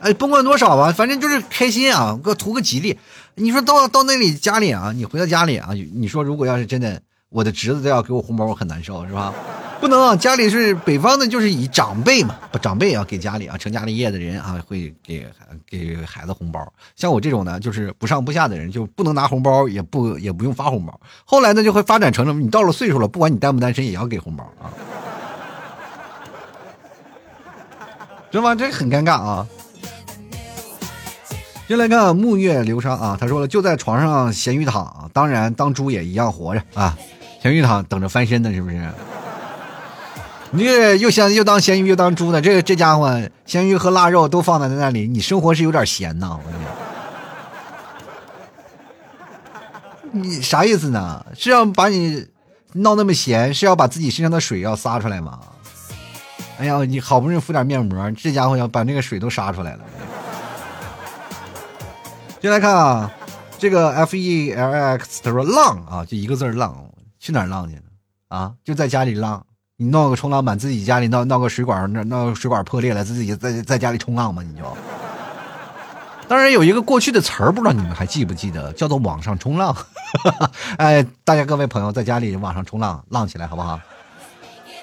[0.00, 2.98] 哎，甭管多少吧，反正就是开心啊，个图个吉利。
[3.34, 7.02] 你说到到那里家里啊，你回到家里啊，你说如果要是真的，
[7.32, 9.32] 我的侄子都要给我红包，我很难受，是吧？
[9.80, 10.14] 不能啊！
[10.14, 15.26] 家里是北方的，就是以长辈嘛，不长辈啊，给家里啊成家立业的人啊，会给
[15.66, 16.64] 给孩子红包。
[16.94, 21.00] 像我这种呢，就是不上不下的人，就不能拿红包，也不也不用发红包。
[21.24, 24.70] 后来呢，就会发展成了你到了岁数了，不管你单不单身，也要给红包啊，
[28.30, 28.54] 知道吗？
[28.54, 29.48] 这很尴尬啊！
[31.68, 36.96] 就来看木月流沙啊，他说了，就在床上咸鱼躺，当然当猪也一样活着啊，
[37.42, 38.88] 咸鱼躺等着翻身呢，是不是？
[40.52, 46.38] 你这又咸又当咸鱼又当猪的，这个这家伙咸鱼和腊肉都放在那里，你生活是有点咸呐！
[46.38, 46.42] 我
[50.12, 51.26] 你啥意思呢？
[51.36, 52.28] 是要把你
[52.74, 55.40] 闹那么咸，是要把自己身上的水要撒出来吗？
[56.60, 59.80] 哎呀，你好不容易敷点面膜，这家伙要把那个水都杀出来了。
[62.40, 63.10] 进来看啊，
[63.58, 66.76] 这个 F E L X 他说浪啊，就一个字浪，
[67.22, 67.80] 去哪浪去
[68.26, 68.52] 啊？
[68.64, 69.46] 就在家里浪。
[69.76, 74.42] 你闹个冲浪板，自己家里闹闹个水管，那闹个水管破裂了，自己在在家里冲浪吗？
[74.42, 74.62] 你就，
[76.26, 79.74] 当然有一个过去的词儿，不知道你们还记不记得，叫做网上冲浪。
[80.78, 83.80] 哎，大家各位朋友在家里网上冲浪，浪起来好不好？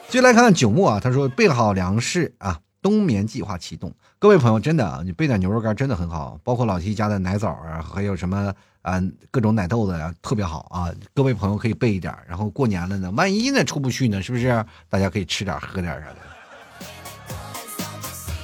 [0.08, 3.94] 接下来看看九牧啊，他说备好粮食啊，冬眠计划启动。
[4.18, 8.54] 各位朋友，真的啊，你备点牛肉干真的很好，包括老 T 家的奶枣啊，还有什么。
[8.82, 10.90] 啊，各种奶豆子呀，特别好啊！
[11.14, 14.66] 各位朋友可以备一点，然后过年了呢，万一呢出不去呢，是不是？
[14.88, 16.16] 大家可以吃点喝点啥的。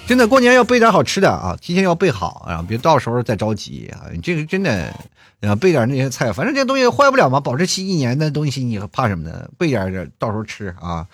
[0.05, 4.05] 真的过年要备点好吃的啊，提前要备好，然后别到时候再着急啊！
[4.11, 4.93] 你这个真的，
[5.41, 9.49] 啊，备点那些菜，反正这东西坏不了嘛，保质期一年的东西你怕什么呢？
[9.57, 11.07] 备点到时候吃啊！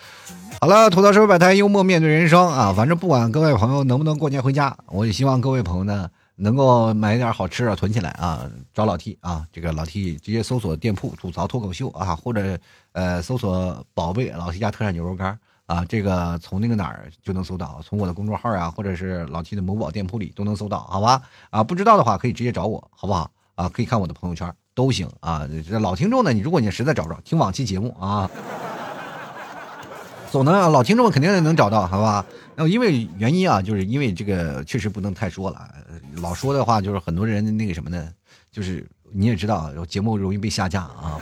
[0.60, 2.74] 好了，吐槽社会百态，幽默面对人生啊！
[2.76, 6.10] 反正不管各位朋友能不能过年回家，我也希望各位朋友呢。
[6.36, 8.50] 能够买点好吃的囤起来啊！
[8.72, 12.58] 找老 T 啊，这个老 T 直接搜索店铺吐槽脱口秀啊，或者
[12.92, 21.22] 呃搜索宝贝老 T 家特产牛肉干啊，这个从那个哪儿就能搜到，从我的公众号啊，或者是老 T 的某宝店铺里都能搜到，好吧？
[21.50, 23.30] 啊，不知道的话可以直接找我，好不好？
[23.54, 25.46] 啊，可以看我的朋友圈都行啊。
[25.68, 28.28] 这老听众呢，你如果你实在找不着，听往期节目啊，
[30.30, 32.24] 总能老听众肯定能找到，好吧？
[32.54, 35.68] 那因为原因啊，就是因为这个确实不能太说了。
[36.16, 38.12] 老说的话就是很多人那个什么呢？
[38.50, 41.18] 就是你也知道，节目容易被下架啊。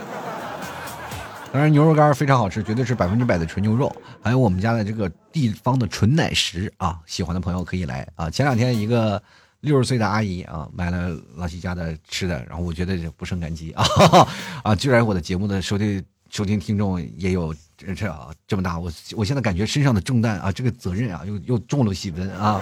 [1.53, 3.93] 当然牛肉干非常好吃，绝对是百分之百的纯牛肉。
[4.21, 8.29] 还有我们家的这个地方的纯奶食啊，喜欢的朋友可以来啊。
[8.29, 9.21] 前两天一个
[9.59, 13.83] 六十岁的阿姨啊，买了老七家的吃的，然后我觉得不胜感激啊
[14.63, 14.75] 啊！
[14.75, 17.53] 居然我的节目的收听收听听众也有
[17.85, 22.61] 这这啊这么大，我我现在感觉身上的重担啊，这个责任啊，又又重了几分啊。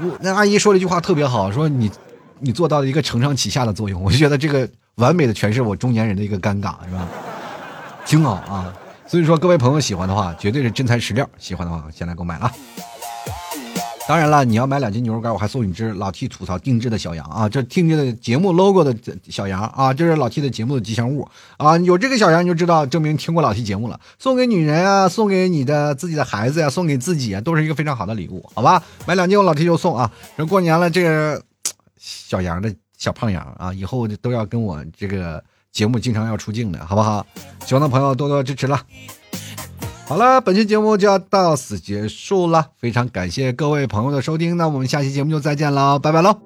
[0.00, 1.90] 我那阿姨说了一句话特别好，说你
[2.40, 7.08] 你做到了一个承上启下的作用，我就觉得这个完美的诠释我中年人的一个尴尬，是吧？
[8.04, 8.72] 挺好啊。
[9.06, 11.28] 所以说，各位朋友喜欢的话，绝对是真材实料。
[11.36, 12.50] 喜欢的话，先来购买啊。
[14.08, 17.48] 当然了，你要买两斤牛肉干，我还送你只老 T 吐槽定制的小羊啊！
[17.48, 18.94] 这定制的节目 logo 的
[19.28, 21.26] 小羊啊，这是老 T 的节目的吉祥物
[21.56, 21.78] 啊！
[21.78, 23.98] 有这个小羊你就知道，证明听过老 T 节目了。
[24.18, 28.82] 送给女人啊，送给你的自己的孩子呀，送给自己啊，都是一个非常好的礼物，好吧？
[29.06, 30.10] 买两斤我老 T 就送啊！
[30.36, 31.40] 这过年了，这个
[31.96, 37.24] 小羊的小胖羊啊，以后都要跟我这个节目经常要出镜的，好不好？
[37.64, 38.82] 喜欢的朋友多多支持了。
[40.12, 46.36] 好了，本期节目就要到此结束了，非常感谢各位朋友的收听，那我们下期节目就再见了，拜拜喽！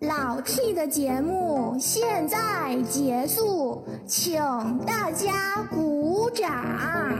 [0.00, 4.40] 老 T 的节目现在结束，请
[4.86, 6.50] 大家鼓掌。
[6.78, 7.10] 好，